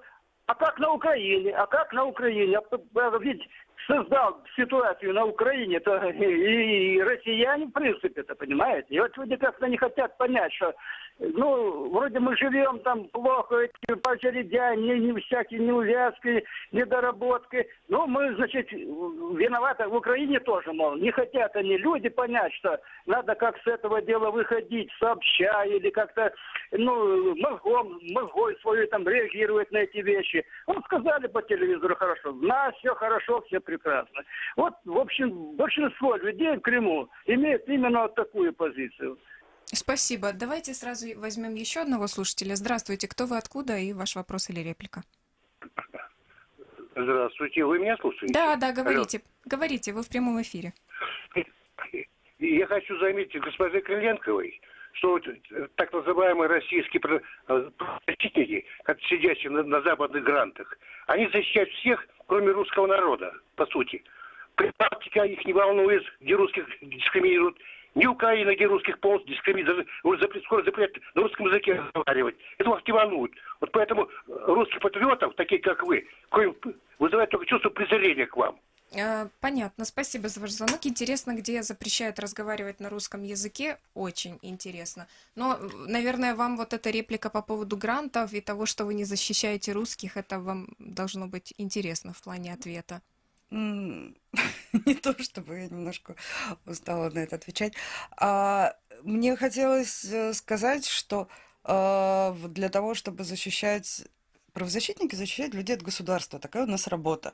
а 0.47 0.55
как 0.55 0.77
на 0.79 0.93
Украине? 0.93 1.51
А 1.51 1.65
как 1.65 1.91
на 1.93 2.05
Украине? 2.05 2.57
А, 2.57 3.17
ведь 3.19 3.41
создал 3.87 4.41
ситуацию 4.55 5.13
на 5.13 5.25
Украине, 5.25 5.79
то 5.79 5.97
и, 6.09 6.95
и 6.95 7.01
россияне, 7.01 7.65
в 7.65 7.71
принципе, 7.71 8.21
это 8.21 8.35
понимаете. 8.35 8.87
И 8.89 8.99
вот 8.99 9.15
люди 9.17 9.35
как-то 9.35 9.67
не 9.67 9.77
хотят 9.77 10.17
понять, 10.17 10.53
что 10.53 10.73
ну, 11.19 11.89
вроде 11.91 12.19
мы 12.19 12.35
живем 12.35 12.79
там 12.79 13.05
плохо, 13.05 13.55
эти 13.59 13.99
очередям, 14.05 14.81
не, 14.81 14.99
не 14.99 15.19
всякие 15.21 15.61
неувязки, 15.61 16.43
недоработки. 16.73 17.67
Ну, 17.87 18.05
мы, 18.05 18.35
значит, 18.35 18.69
виноваты 18.71 19.87
в 19.87 19.95
Украине 19.95 20.39
тоже, 20.41 20.73
мол, 20.73 20.95
не 20.95 21.11
хотят 21.11 21.55
они 21.55 21.77
люди 21.77 22.09
понять, 22.09 22.53
что 22.55 22.79
надо 23.05 23.35
как 23.35 23.57
с 23.59 23.67
этого 23.67 24.01
дела 24.01 24.29
выходить, 24.29 24.91
сообща 24.99 25.63
или 25.63 25.89
как-то, 25.89 26.33
ну, 26.71 27.35
мозгом, 27.35 27.97
мозгой 28.11 28.57
свою 28.61 28.87
там 28.87 29.07
реагировать 29.07 29.71
на 29.71 29.77
эти 29.79 29.99
вещи. 29.99 30.45
Вот 30.67 30.83
сказали 30.85 31.27
по 31.27 31.41
телевизору 31.41 31.95
хорошо, 31.95 32.31
у 32.31 32.45
нас 32.45 32.75
все 32.75 32.93
хорошо, 32.95 33.41
все 33.47 33.61
прекрасно. 33.65 34.21
Вот, 34.55 34.73
в 34.85 34.97
общем, 34.97 35.55
большинство 35.55 36.15
людей 36.15 36.55
в 36.55 36.61
Крыму 36.61 37.09
имеют 37.25 37.67
именно 37.67 38.03
вот 38.03 38.15
такую 38.15 38.53
позицию. 38.53 39.17
Спасибо. 39.65 40.31
Давайте 40.31 40.73
сразу 40.73 41.07
возьмем 41.19 41.55
еще 41.55 41.81
одного 41.81 42.07
слушателя. 42.07 42.55
Здравствуйте. 42.55 43.07
Кто 43.07 43.25
вы, 43.25 43.37
откуда 43.37 43.77
и 43.77 43.93
ваш 43.93 44.15
вопрос 44.15 44.49
или 44.49 44.59
реплика? 44.59 45.01
Здравствуйте. 46.95 47.65
Вы 47.65 47.79
меня 47.79 47.97
слушаете? 47.97 48.33
Да, 48.33 48.55
да, 48.55 48.71
говорите. 48.71 49.17
Алло. 49.17 49.57
Говорите, 49.57 49.91
вы 49.91 50.03
в 50.03 50.09
прямом 50.09 50.41
эфире. 50.41 50.73
Я 52.39 52.67
хочу 52.67 52.97
заметить 52.99 53.41
госпоже 53.41 53.81
Крыленковой, 53.81 54.59
что 54.95 55.19
так 55.75 55.91
называемые 55.93 56.47
российские 56.47 57.21
защитники, 58.07 58.65
как 58.83 58.99
сидящие 59.03 59.51
на, 59.51 59.63
на 59.63 59.81
западных 59.81 60.23
грантах, 60.23 60.77
они 61.07 61.27
защищают 61.27 61.69
всех, 61.71 62.07
кроме 62.27 62.51
русского 62.51 62.87
народа, 62.87 63.33
по 63.55 63.65
сути. 63.67 64.03
Практика 64.55 65.23
их 65.23 65.43
не 65.45 65.53
волнует, 65.53 66.03
где 66.21 66.35
русских 66.35 66.65
дискриминируют, 66.81 67.57
ни 67.93 68.05
Украина, 68.05 68.49
ни 68.51 68.63
русских 68.63 68.99
полностью 68.99 69.33
дискриминируют. 69.33 69.87
Уже 70.03 70.21
запрет, 70.21 70.43
скоро 70.43 70.63
запретят 70.63 71.01
на 71.13 71.23
русском 71.23 71.47
языке 71.47 71.75
разговаривать. 71.75 72.35
Это 72.57 72.69
вас 72.69 72.81
не 72.85 72.93
волнует. 72.93 73.31
Вот 73.59 73.71
поэтому 73.71 74.09
русских 74.27 74.79
патриотов, 74.79 75.35
такие 75.35 75.61
как 75.61 75.83
вы, 75.83 76.07
вызывает 76.99 77.29
только 77.29 77.45
чувство 77.45 77.69
презрения 77.69 78.25
к 78.25 78.37
вам. 78.37 78.57
А, 78.93 79.29
понятно, 79.39 79.85
спасибо 79.85 80.29
за 80.29 80.39
ваш 80.39 80.51
звонок. 80.51 80.85
Интересно, 80.85 81.33
где 81.33 81.63
запрещают 81.63 82.19
разговаривать 82.19 82.79
на 82.79 82.89
русском 82.89 83.23
языке. 83.23 83.77
Очень 83.93 84.39
интересно. 84.41 85.07
Но, 85.35 85.57
наверное, 85.87 86.35
вам 86.35 86.57
вот 86.57 86.73
эта 86.73 86.89
реплика 86.89 87.29
по 87.29 87.41
поводу 87.41 87.77
грантов 87.77 88.33
и 88.33 88.41
того, 88.41 88.65
что 88.65 88.85
вы 88.85 88.93
не 88.93 89.05
защищаете 89.05 89.71
русских, 89.73 90.17
это 90.17 90.39
вам 90.39 90.69
должно 90.79 91.27
быть 91.27 91.53
интересно 91.57 92.13
в 92.13 92.21
плане 92.21 92.53
ответа. 92.53 93.01
Не 93.51 94.95
то, 95.01 95.15
чтобы 95.23 95.59
я 95.59 95.67
немножко 95.67 96.15
устала 96.65 97.09
на 97.09 97.19
это 97.19 97.35
отвечать. 97.35 97.73
А, 98.17 98.75
мне 99.03 99.35
хотелось 99.35 100.03
э, 100.05 100.33
сказать, 100.33 100.85
что 100.85 101.27
а, 101.63 102.35
для 102.49 102.69
того, 102.69 102.95
чтобы 102.95 103.23
защищать 103.23 104.03
правозащитники, 104.53 105.15
защищать 105.15 105.53
людей 105.53 105.75
от 105.75 105.81
государства. 105.81 106.39
Такая 106.39 106.63
у 106.63 106.67
нас 106.67 106.87
работа. 106.87 107.33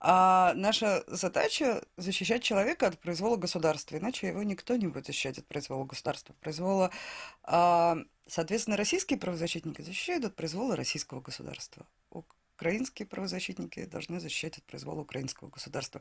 А 0.00 0.54
наша 0.54 1.02
задача 1.08 1.82
защищать 1.96 2.42
человека 2.42 2.86
от 2.86 2.98
произвола 2.98 3.36
государства, 3.36 3.96
иначе 3.96 4.28
его 4.28 4.42
никто 4.42 4.76
не 4.76 4.86
будет 4.86 5.06
защищать 5.06 5.38
от 5.38 5.46
произвола 5.46 5.84
государства. 5.84 6.34
Произвола, 6.40 6.90
соответственно, 8.26 8.76
российские 8.76 9.18
правозащитники 9.18 9.82
защищают 9.82 10.24
от 10.24 10.36
произвола 10.36 10.76
российского 10.76 11.20
государства 11.20 11.86
украинские 12.58 13.06
правозащитники 13.06 13.84
должны 13.84 14.18
защищать 14.18 14.58
от 14.58 14.64
произвола 14.64 15.02
украинского 15.02 15.48
государства. 15.48 16.00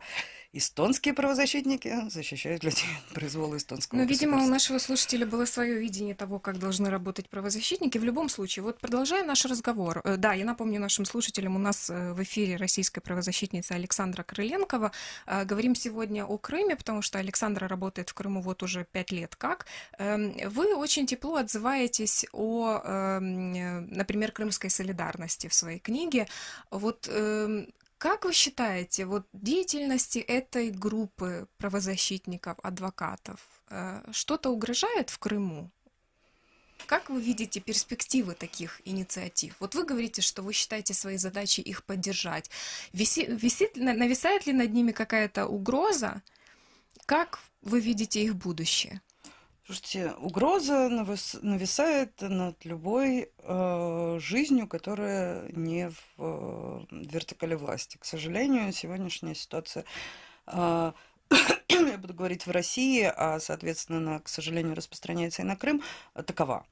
Эстонские 0.54 1.13
правозащитники 1.13 2.10
защищают 2.10 2.63
людей 2.63 2.88
от 3.08 3.13
произвола 3.13 3.58
эстонского 3.58 4.00
Но, 4.00 4.06
государства. 4.06 4.26
видимо, 4.26 4.48
у 4.48 4.50
нашего 4.50 4.80
слушателя 4.80 5.28
было 5.28 5.46
свое 5.46 5.80
видение 5.80 6.15
того, 6.15 6.39
как 6.39 6.58
должны 6.58 6.89
работать 6.89 7.30
правозащитники. 7.30 8.00
В 8.00 8.04
любом 8.04 8.28
случае, 8.28 8.63
вот 8.63 8.80
продолжая 8.80 9.24
наш 9.24 9.46
разговор, 9.46 10.02
э, 10.04 10.17
да, 10.17 10.34
я 10.34 10.46
напомню 10.46 10.80
нашим 10.80 11.06
слушателям, 11.06 11.56
у 11.56 11.60
нас 11.60 11.91
э, 11.91 12.13
в 12.13 12.24
эфире 12.24 12.56
российская 12.56 13.02
правозащитница 13.02 13.76
Александра 13.76 14.24
Крыленкова. 14.24 14.91
Э, 15.28 15.46
говорим 15.46 15.76
сегодня 15.76 16.26
о 16.26 16.39
Крыме, 16.39 16.76
потому 16.76 17.04
что 17.04 17.20
Александра 17.20 17.67
работает 17.67 18.10
в 18.10 18.15
Крыму 18.15 18.41
вот 18.41 18.63
уже 18.63 18.84
пять 18.84 19.12
лет 19.12 19.36
как. 19.36 19.67
Эм, 20.00 20.36
вы 20.50 20.76
очень 20.76 21.06
тепло 21.06 21.36
отзываетесь 21.36 22.26
о, 22.32 22.82
эм, 22.84 23.88
например, 23.91 24.32
крымской 24.32 24.72
солидарности 24.72 25.48
в 25.48 25.54
своей 25.54 25.78
книге. 25.78 26.26
Вот 26.72 27.08
э, 27.10 27.68
как 27.98 28.26
вы 28.26 28.34
считаете, 28.34 29.06
вот 29.06 29.26
деятельности 29.34 30.20
этой 30.20 30.70
группы 30.70 31.48
правозащитников, 31.58 32.60
адвокатов, 32.62 33.40
э, 33.70 34.04
что-то 34.12 34.52
угрожает 34.52 35.10
в 35.10 35.18
Крыму? 35.18 35.72
Как 36.86 37.10
вы 37.10 37.20
видите 37.20 37.60
перспективы 37.60 38.36
таких 38.36 38.82
инициатив? 38.86 39.56
Вот 39.60 39.74
вы 39.74 39.84
говорите, 39.84 40.22
что 40.22 40.44
вы 40.44 40.54
считаете 40.54 40.94
своей 40.94 41.18
задачей 41.18 41.64
их 41.64 41.84
поддержать. 41.84 42.52
Виси, 42.94 43.26
висит, 43.26 43.76
нависает 43.76 44.46
ли 44.46 44.54
над 44.54 44.72
ними 44.72 44.92
какая-то 44.92 45.48
угроза? 45.48 46.22
Как 47.08 47.40
вы 47.62 47.80
видите 47.80 48.24
их 48.24 48.36
будущее? 48.36 49.02
Слушайте, 49.67 50.13
угроза 50.19 50.88
нависает 50.88 52.21
над 52.21 52.63
любой 52.63 53.30
э, 53.38 54.17
жизнью, 54.17 54.65
которая 54.65 55.51
не 55.51 55.89
в 55.89 55.99
э, 56.19 56.86
вертикали 56.91 57.53
власти. 57.53 57.97
К 57.97 58.06
сожалению, 58.06 58.71
сегодняшняя 58.71 59.36
ситуация, 59.36 59.84
э, 60.45 60.93
я 61.67 61.97
буду 61.97 62.13
говорить 62.13 62.47
в 62.47 62.51
России, 62.51 63.12
а, 63.13 63.41
соответственно, 63.41 64.21
к 64.21 64.30
сожалению, 64.30 64.73
распространяется 64.73 65.41
и 65.41 65.45
на 65.45 65.58
Крым, 65.58 65.84
такова. 66.25 66.65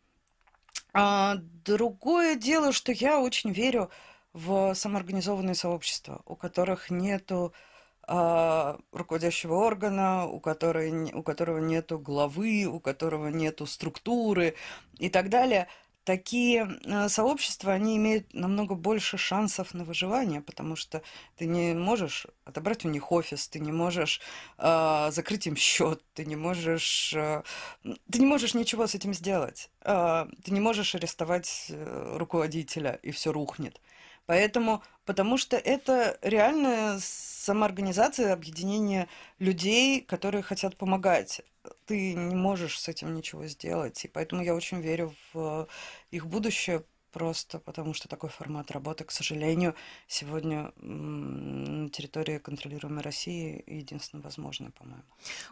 А, 0.93 1.35
другое 1.65 2.35
дело, 2.35 2.71
что 2.71 2.93
я 2.93 3.19
очень 3.19 3.51
верю 3.51 3.91
в 4.31 4.73
самоорганизованные 4.73 5.55
сообщества, 5.55 6.21
у 6.25 6.37
которых 6.37 6.89
нету 6.89 7.53
а, 7.53 7.74
руководящего 8.07 9.55
органа, 9.55 10.25
у, 10.27 10.39
которой, 10.39 11.11
у 11.13 11.23
которого 11.23 11.59
нету 11.59 11.99
главы, 11.99 12.65
у 12.65 12.79
которого 12.79 13.29
нету 13.29 13.65
структуры 13.65 14.55
и 14.99 15.09
так 15.09 15.29
далее. 15.29 15.67
Такие 16.05 16.69
а, 16.85 17.09
сообщества, 17.09 17.73
они 17.73 17.97
имеют 17.97 18.31
намного 18.31 18.75
больше 18.75 19.17
шансов 19.17 19.73
на 19.73 19.83
выживание, 19.83 20.39
потому 20.39 20.75
что 20.75 21.01
ты 21.35 21.47
не 21.47 21.73
можешь 21.73 22.27
отобрать 22.43 22.85
у 22.85 22.89
них 22.89 23.11
офис, 23.11 23.47
ты 23.47 23.59
не 23.59 23.71
можешь 23.71 24.21
э, 24.59 25.09
закрыть 25.11 25.47
им 25.47 25.55
счет, 25.55 26.03
ты 26.13 26.25
не 26.25 26.35
можешь, 26.35 27.11
э, 27.15 27.41
ты 27.83 28.19
не 28.19 28.27
можешь 28.27 28.53
ничего 28.53 28.85
с 28.85 28.93
этим 28.93 29.15
сделать, 29.15 29.71
э, 29.81 30.27
ты 30.43 30.51
не 30.51 30.59
можешь 30.59 30.93
арестовать 30.93 31.67
э, 31.69 32.17
руководителя 32.19 32.99
и 33.01 33.09
все 33.09 33.31
рухнет. 33.31 33.81
Поэтому, 34.27 34.83
потому 35.05 35.37
что 35.37 35.57
это 35.57 36.19
реальная 36.21 36.99
самоорганизация, 37.45 38.33
объединение 38.33 39.07
людей, 39.39 40.01
которые 40.01 40.41
хотят 40.41 40.77
помогать. 40.77 41.41
Ты 41.85 42.13
не 42.13 42.35
можешь 42.35 42.79
с 42.79 42.87
этим 42.87 43.13
ничего 43.13 43.45
сделать. 43.47 44.03
И 44.03 44.07
поэтому 44.07 44.43
я 44.43 44.55
очень 44.55 44.81
верю 44.81 45.13
в 45.33 45.67
их 46.11 46.25
будущее, 46.27 46.83
просто 47.15 47.59
потому 47.59 47.93
что 47.93 48.09
такой 48.09 48.29
формат 48.29 48.71
работы, 48.71 49.05
к 49.05 49.11
сожалению, 49.11 49.73
сегодня 50.07 50.73
на 50.81 51.89
территории 51.89 52.39
контролируемой 52.39 53.03
России 53.03 53.63
единственно 53.67 54.21
возможный, 54.21 54.71
по-моему. 54.71 55.03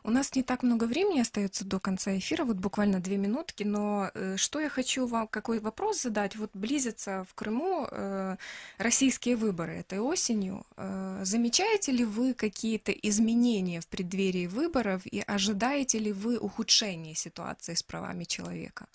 У 0.03 0.09
нас 0.09 0.35
не 0.35 0.43
так 0.43 0.63
много 0.63 0.83
времени 0.83 1.21
остается 1.21 1.63
до 1.63 1.79
конца 1.79 2.17
эфира, 2.17 2.43
вот 2.43 2.57
буквально 2.57 2.99
две 2.99 3.15
минутки, 3.15 3.63
но 3.63 4.11
э, 4.13 4.35
что 4.35 4.59
я 4.59 4.67
хочу 4.67 5.07
вам, 5.07 5.27
какой 5.27 5.59
вопрос 5.59 6.01
задать? 6.01 6.35
Вот 6.35 6.51
близятся 6.53 7.25
в 7.29 7.33
Крыму 7.33 7.87
э, 7.89 8.35
российские 8.77 9.37
выборы 9.37 9.75
этой 9.75 9.99
осенью. 9.99 10.65
Э, 10.75 11.21
замечаете 11.23 11.93
ли 11.93 12.03
вы 12.03 12.33
какие-то 12.33 12.91
изменения 12.91 13.79
в 13.79 13.87
преддверии 13.87 14.47
выборов 14.47 15.05
и 15.05 15.23
ожидаете 15.25 15.99
ли 15.99 16.11
вы 16.11 16.37
ухудшения 16.37 17.15
ситуации 17.15 17.73
с 17.73 17.83
правами 17.83 18.25
человека? 18.25 18.85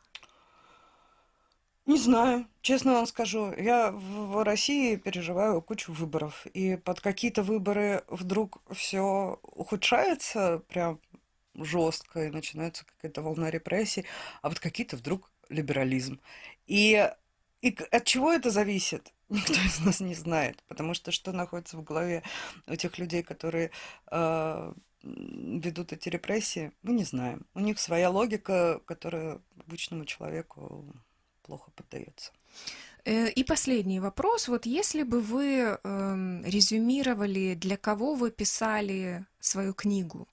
Не 1.89 1.97
знаю, 1.97 2.47
честно 2.61 2.93
вам 2.93 3.07
скажу. 3.07 3.51
Я 3.57 3.93
в 3.93 4.45
России 4.45 4.97
переживаю 4.97 5.63
кучу 5.63 5.91
выборов. 5.91 6.47
И 6.53 6.77
под 6.77 7.01
какие-то 7.01 7.43
выборы 7.43 8.05
вдруг 8.09 8.61
все 8.71 9.39
ухудшается 9.43 10.63
прям 10.69 11.01
жестко, 11.55 12.27
и 12.27 12.31
начинается 12.31 12.85
какая-то 12.85 13.23
волна 13.23 13.51
репрессий, 13.51 14.05
а 14.43 14.51
под 14.51 14.61
какие-то 14.61 14.99
вдруг 14.99 15.33
либерализм. 15.49 16.21
И, 16.67 17.11
и 17.63 17.77
от 17.91 18.05
чего 18.05 18.35
это 18.35 18.51
зависит? 18.51 19.15
Никто 19.31 19.55
из 19.55 19.81
нас 19.81 20.01
не 20.01 20.15
знает, 20.15 20.63
потому 20.69 20.93
что 20.93 21.11
что 21.11 21.33
находится 21.33 21.79
в 21.79 21.85
голове 21.85 22.23
у 22.67 22.77
тех 22.77 22.99
людей, 22.99 23.23
которые 23.23 23.71
э, 24.11 24.73
ведут 25.03 25.95
эти 25.95 26.11
репрессии, 26.11 26.71
мы 26.83 26.93
не 26.93 27.05
знаем. 27.05 27.47
У 27.55 27.61
них 27.61 27.79
своя 27.79 28.11
логика, 28.11 28.79
которая 28.85 29.41
обычному 29.59 30.05
человеку 30.05 30.85
плохо 31.49 31.71
поддается. 31.75 32.31
Э, 33.05 33.31
и 33.31 33.45
последний 33.45 34.01
вопрос. 34.01 34.49
Вот 34.49 34.67
если 34.67 35.03
бы 35.03 35.21
вы 35.21 35.79
э, 35.83 36.43
резюмировали, 36.45 37.55
для 37.55 37.77
кого 37.77 38.15
вы 38.15 38.31
писали 38.31 39.25
свою 39.41 39.73
книгу, 39.73 40.29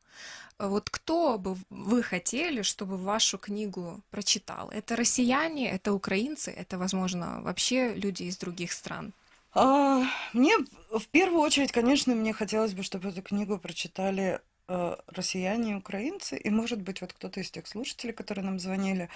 вот 0.59 0.89
кто 0.89 1.37
бы 1.37 1.57
вы 1.69 2.03
хотели, 2.03 2.63
чтобы 2.63 2.97
вашу 2.97 3.37
книгу 3.37 4.01
прочитал? 4.11 4.69
Это 4.69 4.95
россияне, 4.95 5.71
это 5.71 5.93
украинцы, 5.93 6.51
это, 6.51 6.77
возможно, 6.77 7.41
вообще 7.41 7.93
люди 7.95 8.23
из 8.23 8.37
других 8.37 8.71
стран? 8.71 9.13
А, 9.53 10.03
мне 10.33 10.53
в 10.91 11.07
первую 11.11 11.41
очередь, 11.41 11.71
конечно, 11.71 12.15
мне 12.15 12.33
хотелось 12.33 12.73
бы, 12.73 12.83
чтобы 12.83 13.09
эту 13.09 13.21
книгу 13.21 13.57
прочитали 13.57 14.23
э, 14.23 14.39
россияне 14.67 15.73
и 15.73 15.75
украинцы, 15.75 16.37
и, 16.37 16.49
может 16.49 16.81
быть, 16.81 17.01
вот 17.01 17.13
кто-то 17.13 17.39
из 17.39 17.51
тех 17.51 17.67
слушателей, 17.67 18.13
которые 18.13 18.45
нам 18.45 18.59
звонили, 18.59 19.09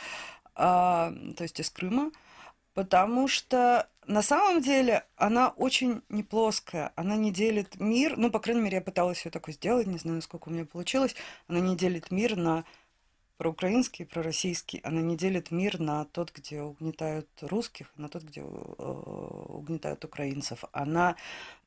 а, 0.55 1.13
то 1.37 1.43
есть 1.43 1.59
из 1.59 1.69
Крыма, 1.69 2.11
потому 2.73 3.27
что 3.27 3.89
на 4.07 4.21
самом 4.21 4.61
деле 4.61 5.05
она 5.15 5.49
очень 5.49 6.01
не 6.09 6.23
плоская, 6.23 6.91
она 6.95 7.15
не 7.15 7.31
делит 7.31 7.79
мир, 7.79 8.17
ну, 8.17 8.31
по 8.31 8.39
крайней 8.39 8.61
мере, 8.61 8.77
я 8.77 8.81
пыталась 8.81 9.25
ее 9.25 9.31
такой 9.31 9.53
сделать, 9.53 9.87
не 9.87 9.97
знаю, 9.97 10.21
сколько 10.21 10.49
у 10.49 10.51
меня 10.51 10.65
получилось, 10.65 11.15
она 11.47 11.59
не 11.59 11.75
делит 11.75 12.11
мир 12.11 12.35
на 12.35 12.65
проукраинский 13.37 14.03
и 14.03 14.07
пророссийский, 14.07 14.81
она 14.83 15.01
не 15.01 15.15
делит 15.15 15.49
мир 15.49 15.79
на 15.79 16.03
тот, 16.05 16.33
где 16.33 16.61
угнетают 16.61 17.29
русских, 17.41 17.87
на 17.95 18.09
тот, 18.09 18.23
где 18.23 18.41
э, 18.41 18.43
угнетают 18.43 20.03
украинцев. 20.03 20.65
Она 20.73 21.15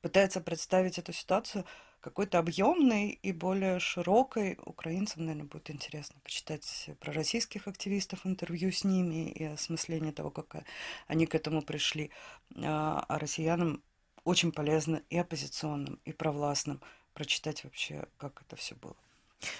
пытается 0.02 0.42
представить 0.42 0.98
эту 0.98 1.14
ситуацию 1.14 1.64
какой-то 2.02 2.38
объемной 2.38 3.10
и 3.10 3.32
более 3.32 3.78
широкой. 3.78 4.58
Украинцам, 4.64 5.24
наверное, 5.24 5.48
будет 5.48 5.70
интересно 5.70 6.20
почитать 6.22 6.90
про 7.00 7.12
российских 7.12 7.68
активистов, 7.68 8.26
интервью 8.26 8.72
с 8.72 8.84
ними 8.84 9.30
и 9.30 9.44
осмысление 9.44 10.12
того, 10.12 10.30
как 10.30 10.64
они 11.06 11.26
к 11.26 11.34
этому 11.34 11.62
пришли. 11.62 12.10
А, 12.56 13.04
а 13.08 13.18
россиянам 13.18 13.82
очень 14.24 14.52
полезно 14.52 15.00
и 15.10 15.16
оппозиционным, 15.16 16.00
и 16.04 16.12
провластным 16.12 16.80
прочитать 17.14 17.62
вообще, 17.64 18.06
как 18.18 18.42
это 18.42 18.56
все 18.56 18.74
было. 18.74 18.96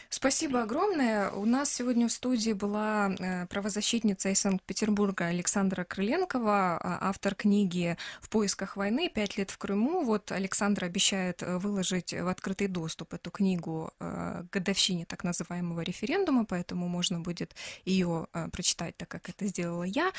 Спасибо 0.09 0.63
огромное. 0.63 1.31
У 1.31 1.45
нас 1.45 1.73
сегодня 1.73 2.07
в 2.07 2.13
студии 2.13 2.53
была 2.53 3.11
э, 3.19 3.47
правозащитница 3.47 4.29
из 4.29 4.41
Санкт-Петербурга 4.41 5.27
Александра 5.27 5.85
Крыленкова, 5.85 6.79
а, 6.79 6.99
автор 7.09 7.35
книги 7.35 7.97
«В 8.21 8.29
поисках 8.29 8.77
войны. 8.77 9.11
Пять 9.13 9.37
лет 9.37 9.51
в 9.51 9.59
Крыму». 9.59 10.05
Вот 10.05 10.31
Александра 10.31 10.87
обещает 10.87 11.43
э, 11.43 11.59
выложить 11.59 12.13
в 12.13 12.29
открытый 12.29 12.69
доступ 12.69 13.15
эту 13.15 13.31
книгу 13.31 13.93
э, 14.01 14.45
к 14.49 14.53
годовщине 14.53 15.07
так 15.07 15.25
называемого 15.25 15.81
референдума, 15.81 16.45
поэтому 16.45 16.89
можно 16.89 17.21
будет 17.21 17.55
ее 17.85 18.27
прочитать, 18.53 18.97
так 18.97 19.09
как 19.09 19.29
это 19.29 19.47
сделала 19.47 19.85
я. 19.85 20.13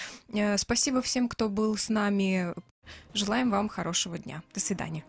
Спасибо 0.58 1.02
всем, 1.02 1.30
кто 1.30 1.50
был 1.50 1.78
с 1.78 1.90
нами. 1.90 2.54
Желаем 3.14 3.52
вам 3.52 3.70
хорошего 3.70 4.18
дня. 4.18 4.42
До 4.54 4.60
свидания. 4.60 5.04